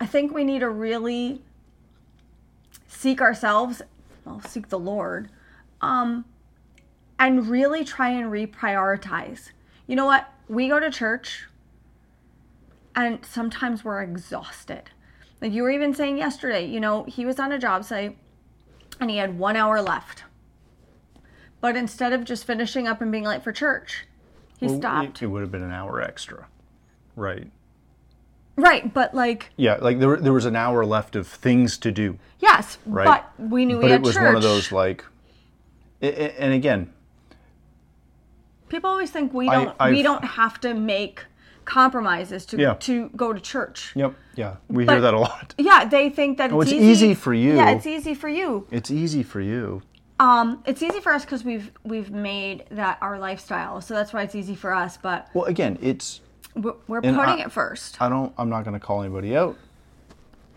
i 0.00 0.06
think 0.06 0.32
we 0.32 0.44
need 0.44 0.60
to 0.60 0.68
really 0.68 1.40
seek 2.86 3.20
ourselves 3.20 3.80
well 4.24 4.40
seek 4.42 4.68
the 4.68 4.78
lord 4.78 5.30
um 5.80 6.24
and 7.18 7.48
really 7.48 7.84
try 7.84 8.10
and 8.10 8.30
reprioritize. 8.32 9.50
You 9.86 9.96
know 9.96 10.06
what? 10.06 10.32
We 10.48 10.68
go 10.68 10.80
to 10.80 10.90
church 10.90 11.46
and 12.94 13.24
sometimes 13.24 13.84
we're 13.84 14.02
exhausted. 14.02 14.90
Like 15.40 15.52
you 15.52 15.62
were 15.62 15.70
even 15.70 15.94
saying 15.94 16.18
yesterday, 16.18 16.66
you 16.66 16.80
know, 16.80 17.04
he 17.04 17.24
was 17.24 17.38
on 17.38 17.52
a 17.52 17.58
job 17.58 17.84
site 17.84 18.16
and 19.00 19.10
he 19.10 19.16
had 19.16 19.38
one 19.38 19.56
hour 19.56 19.80
left. 19.80 20.24
But 21.60 21.76
instead 21.76 22.12
of 22.12 22.24
just 22.24 22.44
finishing 22.44 22.86
up 22.88 23.00
and 23.00 23.10
being 23.12 23.24
late 23.24 23.42
for 23.42 23.52
church, 23.52 24.04
he 24.58 24.66
Well, 24.66 24.76
stopped. 24.78 25.22
It, 25.22 25.24
it 25.24 25.28
would 25.28 25.40
have 25.42 25.52
been 25.52 25.62
an 25.62 25.72
hour 25.72 26.00
extra, 26.00 26.46
right? 27.16 27.50
Right, 28.56 28.92
but 28.92 29.14
like 29.14 29.50
Yeah, 29.56 29.76
like 29.80 29.98
there, 29.98 30.16
there 30.16 30.32
was 30.32 30.44
an 30.44 30.56
hour 30.56 30.84
left 30.84 31.16
of 31.16 31.26
things 31.26 31.78
to 31.78 31.90
do, 31.90 32.18
yes, 32.38 32.78
right? 32.84 33.06
but 33.38 33.48
we 33.50 33.64
knew 33.64 33.76
But 33.80 33.86
we 33.90 33.92
it 33.92 34.02
was 34.02 34.14
church. 34.14 34.24
one 34.24 34.36
of 34.36 34.42
those 34.42 34.70
like, 34.72 35.04
and 36.02 36.52
again, 36.52 36.92
People 38.72 38.88
always 38.88 39.10
think 39.10 39.34
we 39.34 39.44
don't 39.50 39.76
I've- 39.78 39.94
we 39.94 40.02
don't 40.02 40.24
have 40.24 40.58
to 40.62 40.72
make 40.72 41.26
compromises 41.66 42.46
to 42.46 42.56
Yeah. 42.56 42.74
to 42.88 43.10
go 43.14 43.32
to 43.34 43.38
church. 43.40 43.92
yep, 43.94 44.14
yeah, 44.34 44.56
we 44.68 44.86
hear 44.86 45.00
that 45.02 45.12
a 45.12 45.18
lot. 45.18 45.54
Yeah, 45.58 45.84
they 45.84 46.08
think 46.08 46.38
that 46.38 46.50
Oh, 46.52 46.62
it's, 46.62 46.72
it's 46.72 46.80
easy 46.82 47.12
for 47.14 47.34
you. 47.34 47.54
Yeah, 47.56 47.70
it's 47.76 47.86
easy 47.86 48.14
for 48.14 48.30
you. 48.30 48.66
It's 48.70 48.90
easy 48.90 49.22
for 49.22 49.40
you. 49.42 49.82
Um, 50.18 50.62
it's 50.64 50.82
easy 50.82 51.00
for 51.00 51.12
us 51.12 51.22
because 51.26 51.44
we've 51.44 51.70
we've 51.84 52.10
made 52.10 52.64
that 52.70 52.96
our 53.02 53.18
lifestyle, 53.18 53.82
so 53.82 53.92
that's 53.92 54.12
why 54.14 54.22
it's 54.22 54.34
easy 54.34 54.54
for 54.54 54.72
us. 54.74 54.96
But 54.96 55.28
Well, 55.34 55.44
again, 55.44 55.78
it's 55.82 56.22
we're, 56.56 56.74
we're 56.88 57.02
putting 57.02 57.18
I- 57.40 57.44
it 57.44 57.52
first. 57.52 58.00
I 58.00 58.08
don't. 58.08 58.32
I'm 58.38 58.48
not 58.48 58.64
going 58.64 58.78
to 58.80 58.84
call 58.86 59.02
anybody 59.02 59.36
out 59.36 59.56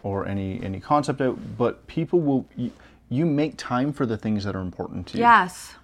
or 0.04 0.26
any 0.26 0.64
any 0.64 0.80
concept 0.80 1.20
out, 1.20 1.38
but 1.58 1.86
people 1.88 2.22
will. 2.22 2.46
You, 2.56 2.72
you 3.10 3.26
make 3.26 3.58
time 3.58 3.92
for 3.94 4.06
the 4.06 4.18
things 4.18 4.46
that 4.46 4.56
are 4.56 4.62
important 4.62 5.06
to 5.08 5.18
you. 5.18 5.24
yes. 5.24 5.76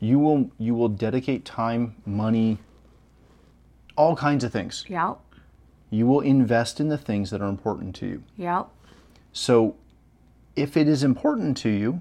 You 0.00 0.18
will. 0.18 0.50
You 0.58 0.74
will 0.74 0.88
dedicate 0.88 1.44
time, 1.44 1.96
money, 2.06 2.58
all 3.96 4.14
kinds 4.16 4.44
of 4.44 4.52
things. 4.52 4.84
Yep. 4.88 5.18
You 5.90 6.06
will 6.06 6.20
invest 6.20 6.80
in 6.80 6.88
the 6.88 6.98
things 6.98 7.30
that 7.30 7.40
are 7.40 7.48
important 7.48 7.94
to 7.96 8.06
you. 8.06 8.22
Yep. 8.36 8.68
So, 9.32 9.74
if 10.54 10.76
it 10.76 10.86
is 10.88 11.02
important 11.02 11.56
to 11.58 11.68
you, 11.70 12.00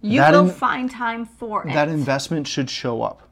You 0.00 0.20
will 0.20 0.48
in- 0.48 0.50
find 0.54 0.90
time 0.90 1.24
for 1.24 1.66
it. 1.66 1.72
that 1.72 1.88
investment 1.88 2.46
should 2.46 2.70
show 2.70 3.02
up. 3.02 3.22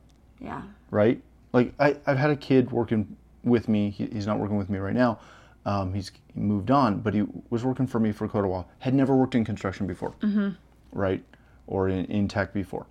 yeah. 0.41 0.63
right? 0.91 1.21
Like 1.53 1.73
I, 1.79 1.97
I've 2.07 2.19
had 2.19 2.31
a 2.31 2.37
kid 2.37 2.71
working 2.73 3.17
with 3.45 3.69
me. 3.69 3.91
He, 3.91 4.07
he's 4.07 4.27
not 4.27 4.39
working 4.39 4.57
with 4.57 4.69
me 4.69 4.79
right 4.79 4.95
now. 4.95 5.19
Um, 5.65 5.95
he's 5.95 6.11
he 6.35 6.41
moved 6.41 6.71
on, 6.71 7.01
but 7.01 7.15
he 7.15 7.25
was 7.51 7.65
working 7.65 7.87
for 7.87 7.99
me 8.01 8.13
for 8.13 8.29
quite 8.29 8.45
a 8.45 8.49
while. 8.49 8.69
Had 8.81 8.95
never 8.95 9.15
worked 9.17 9.35
in 9.35 9.45
construction 9.45 9.87
before, 9.87 10.13
mm-hmm. 10.23 10.51
right? 10.93 11.23
Or 11.67 11.89
in, 11.89 12.05
in 12.07 12.29
tech 12.29 12.53
before, 12.53 12.87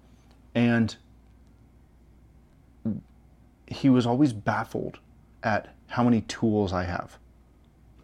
and 0.56 0.96
he 3.68 3.90
was 3.90 4.06
always 4.06 4.34
baffled 4.34 5.00
at 5.44 5.74
how 5.88 6.04
many 6.04 6.22
tools 6.22 6.74
I 6.74 6.84
have. 6.84 7.18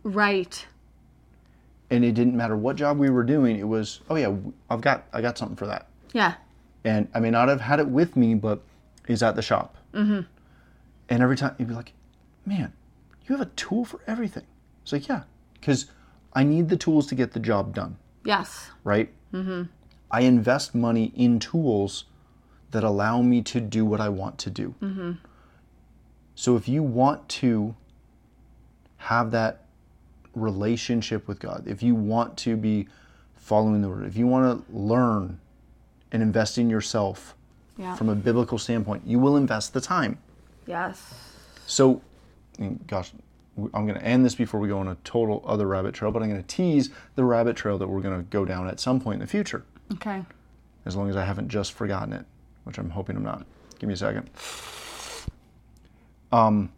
Right. 0.03 0.65
And 1.89 2.03
it 2.05 2.13
didn't 2.13 2.35
matter 2.35 2.55
what 2.55 2.75
job 2.75 2.97
we 2.97 3.09
were 3.09 3.23
doing. 3.23 3.57
It 3.57 3.67
was, 3.67 4.01
oh 4.09 4.15
yeah, 4.15 4.35
I've 4.69 4.81
got 4.81 5.05
I 5.13 5.21
got 5.21 5.37
something 5.37 5.55
for 5.57 5.67
that. 5.67 5.87
Yeah. 6.13 6.33
and 6.83 7.07
I 7.13 7.19
may 7.19 7.29
not 7.29 7.47
have 7.47 7.61
had 7.61 7.79
it 7.79 7.87
with 7.87 8.15
me, 8.17 8.33
but 8.35 8.61
he's 9.07 9.23
at 9.23 9.35
the 9.35 9.41
shop. 9.41 9.77
Mm-hmm. 9.93 10.21
And 11.09 11.23
every 11.23 11.37
time 11.37 11.55
he'd 11.57 11.67
be 11.67 11.73
like, 11.73 11.93
"Man, 12.45 12.73
you 13.27 13.37
have 13.37 13.45
a 13.45 13.49
tool 13.51 13.85
for 13.85 13.99
everything." 14.07 14.43
It's 14.83 14.91
like, 14.93 15.07
yeah, 15.07 15.23
because 15.53 15.85
I 16.33 16.43
need 16.43 16.69
the 16.69 16.77
tools 16.77 17.07
to 17.07 17.15
get 17.15 17.33
the 17.33 17.39
job 17.39 17.75
done, 17.75 17.97
Yes. 18.25 18.71
right? 18.83 19.09
Mm-hmm. 19.33 19.63
I 20.09 20.21
invest 20.21 20.73
money 20.73 21.11
in 21.15 21.39
tools 21.39 22.05
that 22.71 22.83
allow 22.83 23.21
me 23.21 23.41
to 23.43 23.59
do 23.59 23.85
what 23.85 23.99
I 24.01 24.09
want 24.09 24.37
to 24.39 24.49
do. 24.49 24.73
Mm-hmm. 24.81 25.11
So 26.35 26.55
if 26.55 26.67
you 26.67 26.81
want 26.83 27.27
to 27.29 27.75
have 28.97 29.31
that 29.31 29.65
relationship 30.35 31.27
with 31.27 31.39
God, 31.39 31.63
if 31.67 31.83
you 31.83 31.93
want 31.95 32.37
to 32.39 32.55
be 32.55 32.87
following 33.35 33.81
the 33.81 33.89
Word, 33.89 34.05
if 34.05 34.15
you 34.15 34.27
want 34.27 34.65
to 34.67 34.75
learn 34.75 35.39
and 36.11 36.21
invest 36.23 36.57
in 36.57 36.69
yourself 36.69 37.35
Yeah. 37.77 37.95
from 37.95 38.09
a 38.09 38.15
biblical 38.15 38.57
standpoint, 38.57 39.03
you 39.05 39.19
will 39.19 39.35
invest 39.37 39.73
the 39.73 39.81
time. 39.81 40.17
yes. 40.65 41.13
So, 41.67 42.01
gosh, 42.87 43.13
I'm 43.73 43.85
going 43.87 43.95
to 43.99 44.03
end 44.03 44.25
this 44.25 44.35
before 44.35 44.59
we 44.59 44.67
go 44.67 44.79
on 44.79 44.89
a 44.89 44.95
total 45.05 45.41
other 45.45 45.67
rabbit 45.67 45.93
trail, 45.95 46.11
but 46.11 46.21
I'm 46.21 46.29
going 46.29 46.41
to 46.41 46.47
tease 46.47 46.89
the 47.15 47.23
rabbit 47.23 47.55
trail 47.55 47.77
that 47.77 47.87
we're 47.87 48.01
going 48.01 48.17
to 48.17 48.23
go 48.29 48.43
down 48.43 48.67
at 48.67 48.79
some 48.79 48.99
point 48.99 49.15
in 49.15 49.19
the 49.21 49.27
future, 49.27 49.63
Okay. 49.93 50.25
as 50.85 50.95
long 50.97 51.09
as 51.09 51.15
I 51.15 51.23
haven't 51.23 51.47
just 51.47 51.71
forgotten 51.71 52.11
it, 52.13 52.25
which 52.63 52.77
I'm 52.77 52.89
hoping 52.89 53.15
I'm 53.15 53.23
not. 53.23 53.45
Give 53.79 53.87
me 53.87 53.93
a 53.93 53.97
second. 53.97 54.29
Um. 56.31 56.71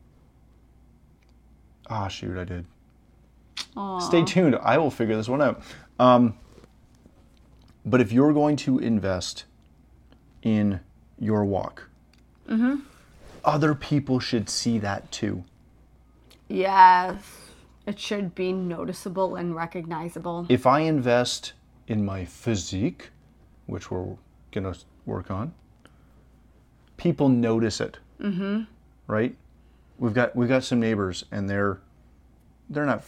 Ah, 1.90 2.08
shoot, 2.08 2.38
I 2.38 2.44
did. 2.44 2.66
Stay 4.00 4.24
tuned. 4.24 4.56
I 4.62 4.78
will 4.78 4.92
figure 4.92 5.16
this 5.16 5.28
one 5.28 5.42
out. 5.42 5.62
Um, 6.00 6.36
but 7.86 8.02
if 8.02 8.12
you're 8.12 8.34
going 8.34 8.56
to 8.58 8.80
invest 8.80 9.46
in 10.42 10.80
your 11.20 11.44
walk, 11.44 11.90
other 13.44 13.76
people 13.76 14.20
should 14.20 14.50
see 14.50 14.78
that 14.80 15.12
too. 15.12 15.44
Yes. 16.48 17.22
It 17.86 18.00
should 18.00 18.34
be 18.34 18.54
noticeable 18.54 19.36
and 19.36 19.56
recognizable. 19.56 20.46
If 20.50 20.66
I 20.66 20.82
invest 20.82 21.54
in 21.88 22.06
my 22.06 22.24
physique, 22.26 23.10
which 23.66 23.92
we're 23.92 24.16
going 24.52 24.72
to 24.72 24.78
work 25.06 25.30
on, 25.30 25.54
people 27.04 27.30
notice 27.30 27.80
it. 27.82 27.98
Mm-hmm. 28.22 28.62
Right? 29.08 29.36
We've 30.00 30.14
got 30.14 30.36
we've 30.36 30.50
got 30.50 30.64
some 30.64 30.80
neighbors, 30.80 31.26
and 31.32 31.50
they're 31.50 31.80
they're 32.70 32.86
not 32.86 33.04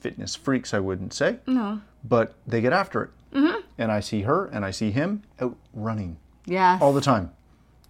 fitness 0.00 0.34
freaks, 0.34 0.72
I 0.72 0.78
wouldn't 0.78 1.12
say. 1.12 1.38
No. 1.46 1.82
but 2.02 2.34
they 2.46 2.62
get 2.62 2.72
after 2.72 3.02
it. 3.02 3.10
Mm-hmm. 3.34 3.60
And 3.76 3.92
I 3.92 4.00
see 4.00 4.22
her 4.22 4.46
and 4.46 4.64
I 4.64 4.70
see 4.70 4.90
him 4.90 5.22
out 5.40 5.54
running 5.74 6.16
Yes. 6.46 6.80
all 6.80 6.92
the 6.94 7.00
time. 7.02 7.30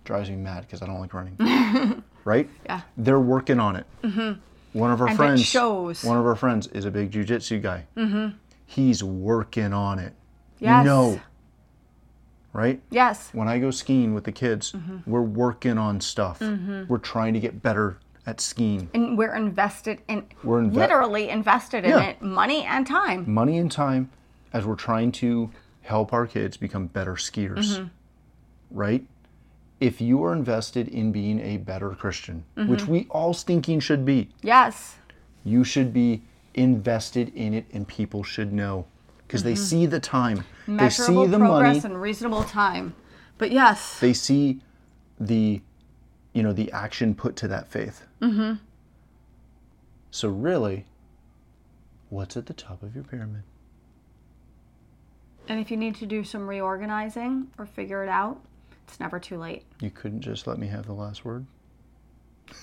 Drives 0.05 0.29
me 0.29 0.37
mad 0.37 0.63
because 0.63 0.83
I 0.83 0.87
don't 0.87 0.99
like 1.01 1.15
running. 1.15 1.37
right? 2.25 2.49
Yeah. 2.67 2.81
They're 2.97 3.21
working 3.21 3.61
on 3.61 3.77
it. 3.77 3.87
Mm-hmm. 4.03 4.41
One 4.79 4.91
of 4.91 5.01
our 5.01 5.09
And 5.09 5.17
friends, 5.17 5.43
shows. 5.45 6.03
one 6.05 6.17
of 6.19 6.27
our 6.27 6.35
friends 6.37 6.67
is 6.69 6.85
a 6.85 6.91
big 6.91 7.11
jujitsu 7.13 7.63
guy. 7.63 7.87
Mm-hmm. 7.97 8.37
He's 8.67 9.03
working 9.05 9.73
on 9.73 9.99
it. 10.01 10.13
Yes. 10.59 10.85
You 10.85 10.91
know, 10.91 11.21
right? 12.53 12.81
Yes. 12.91 13.31
When 13.33 13.49
I 13.49 13.59
go 13.59 13.71
skiing 13.71 14.15
with 14.15 14.25
the 14.25 14.33
kids, 14.33 14.73
Mm-hmm. 14.73 15.11
we're 15.11 15.23
working 15.23 15.79
on 15.79 16.01
stuff. 16.01 16.41
We're 16.41 16.99
trying 16.99 17.35
to 17.35 17.41
get 17.41 17.63
better 17.63 17.99
at 18.27 18.41
skiing. 18.41 18.89
And 18.95 19.17
we're 19.17 19.35
invested 19.35 20.03
in 20.09 20.27
We're 20.45 20.61
inve- 20.63 20.75
literally 20.75 21.29
invested 21.31 21.85
in 21.85 21.91
Yeah. 21.91 22.03
it, 22.03 22.23
money 22.23 22.65
and 22.65 22.87
time. 22.87 23.25
money 23.33 23.59
and 23.59 23.71
time 23.73 24.11
as 24.53 24.67
we're 24.67 24.75
trying 24.75 25.13
to 25.13 25.51
help 25.83 26.13
our 26.13 26.27
kids 26.27 26.57
become 26.57 26.87
better 26.87 27.15
skiers. 27.15 27.79
Mm-hmm. 27.79 27.87
Right? 28.71 29.05
If 29.81 30.01
you 30.01 30.23
are 30.25 30.33
invested 30.35 30.89
in 30.89 31.11
being 31.13 31.41
a 31.41 31.57
better 31.57 31.91
Christian, 31.91 32.45
which 32.55 32.81
Mm-hmm. 32.83 32.93
we 32.93 33.07
all 33.11 33.33
stinking 33.33 33.81
should 33.81 34.05
be, 34.05 34.29
Yes. 34.43 34.97
you 35.45 35.65
should 35.65 35.93
be 35.95 36.23
invested 36.55 37.33
in 37.35 37.55
it 37.55 37.65
and 37.73 37.87
people 37.89 38.23
should 38.23 38.53
know 38.53 38.85
because 39.31 39.45
they 39.45 39.55
see 39.55 39.87
the 39.87 40.01
time. 40.01 40.39
They 40.39 40.43
see 40.43 40.49
Mm-hmm. 40.73 40.77
Measurable 40.77 41.27
the 41.29 41.39
progress 41.39 41.83
money. 41.85 41.95
and 41.95 42.03
reasonable 42.03 42.43
time. 42.43 42.95
But 43.39 43.53
yes. 43.53 44.01
They 44.01 44.13
see 44.13 44.61
the 45.21 45.61
you 46.33 46.43
know 46.43 46.53
the 46.53 46.71
action 46.73 47.15
put 47.15 47.37
to 47.37 47.49
that 47.49 47.69
faith. 47.69 48.03
Mm-hmm. 48.21 48.55
So 50.11 50.29
really, 50.29 50.85
what's 52.09 52.37
at 52.37 52.47
the 52.47 52.53
top 52.55 52.83
of 52.83 52.95
your 52.95 53.05
pyramid? 53.05 53.43
And 55.49 55.61
if 55.61 55.71
you 55.71 55.77
need 55.77 55.95
to 55.97 56.07
do 56.07 56.23
some 56.25 56.49
reorganizing 56.49 57.49
or 57.59 57.67
figure 57.67 58.03
it 58.03 58.09
out, 58.09 58.41
it's 58.87 58.99
never 59.01 59.19
too 59.21 59.39
late. 59.39 59.65
You 59.81 59.91
couldn't 59.91 60.21
just 60.23 60.47
let 60.47 60.59
me 60.59 60.67
have 60.69 60.87
the 60.87 60.93
last 60.93 61.25
word. 61.25 61.47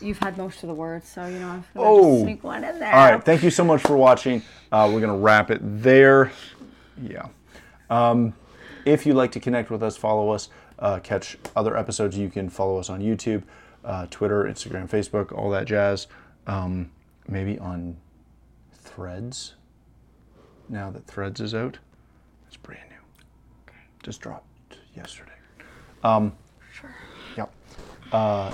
You've 0.01 0.19
had 0.19 0.37
most 0.37 0.63
of 0.63 0.67
the 0.67 0.73
words, 0.75 1.07
so 1.07 1.25
you 1.27 1.39
know 1.39 1.47
I'm 1.47 1.63
Oh. 1.75 2.21
sneak 2.23 2.43
one 2.43 2.63
in 2.65 2.77
there. 2.77 2.93
All 2.93 3.11
right, 3.11 3.23
thank 3.23 3.41
you 3.43 3.49
so 3.49 3.63
much 3.63 3.81
for 3.81 3.95
watching. 3.95 4.41
Uh, 4.69 4.89
we're 4.93 4.99
gonna 4.99 5.17
wrap 5.17 5.49
it 5.49 5.59
there. 5.63 6.31
Yeah. 7.01 7.27
Um, 7.89 8.33
if 8.85 9.05
you'd 9.05 9.15
like 9.15 9.31
to 9.33 9.39
connect 9.39 9.69
with 9.69 9.83
us, 9.83 9.97
follow 9.97 10.29
us, 10.29 10.49
uh, 10.79 10.99
catch 10.99 11.37
other 11.55 11.77
episodes, 11.77 12.17
you 12.17 12.29
can 12.29 12.49
follow 12.49 12.77
us 12.77 12.89
on 12.89 13.01
YouTube, 13.01 13.43
uh, 13.83 14.07
Twitter, 14.09 14.43
Instagram, 14.43 14.89
Facebook, 14.89 15.31
all 15.31 15.49
that 15.51 15.65
jazz. 15.65 16.07
Um, 16.45 16.91
maybe 17.27 17.59
on 17.59 17.97
Threads. 18.71 19.55
Now 20.69 20.89
that 20.91 21.05
Threads 21.05 21.39
is 21.41 21.53
out, 21.53 21.77
it's 22.47 22.57
brand 22.57 22.89
new. 22.89 23.73
Just 24.03 24.21
dropped 24.21 24.77
yesterday. 24.95 25.31
Um, 26.03 26.33
Sure. 26.73 26.95
Yep. 27.35 27.53
Uh, 28.11 28.51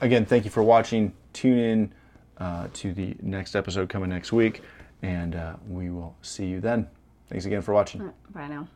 again, 0.00 0.24
thank 0.24 0.44
you 0.44 0.50
for 0.50 0.62
watching. 0.62 1.12
Tune 1.32 1.58
in 1.58 1.92
uh, 2.38 2.68
to 2.74 2.92
the 2.92 3.14
next 3.20 3.54
episode 3.54 3.88
coming 3.88 4.08
next 4.08 4.32
week, 4.32 4.62
and 5.02 5.34
uh, 5.34 5.56
we 5.68 5.90
will 5.90 6.16
see 6.22 6.46
you 6.46 6.60
then. 6.60 6.88
Thanks 7.32 7.46
again 7.46 7.62
for 7.62 7.72
watching. 7.72 8.12
Bye 8.34 8.48
now. 8.48 8.68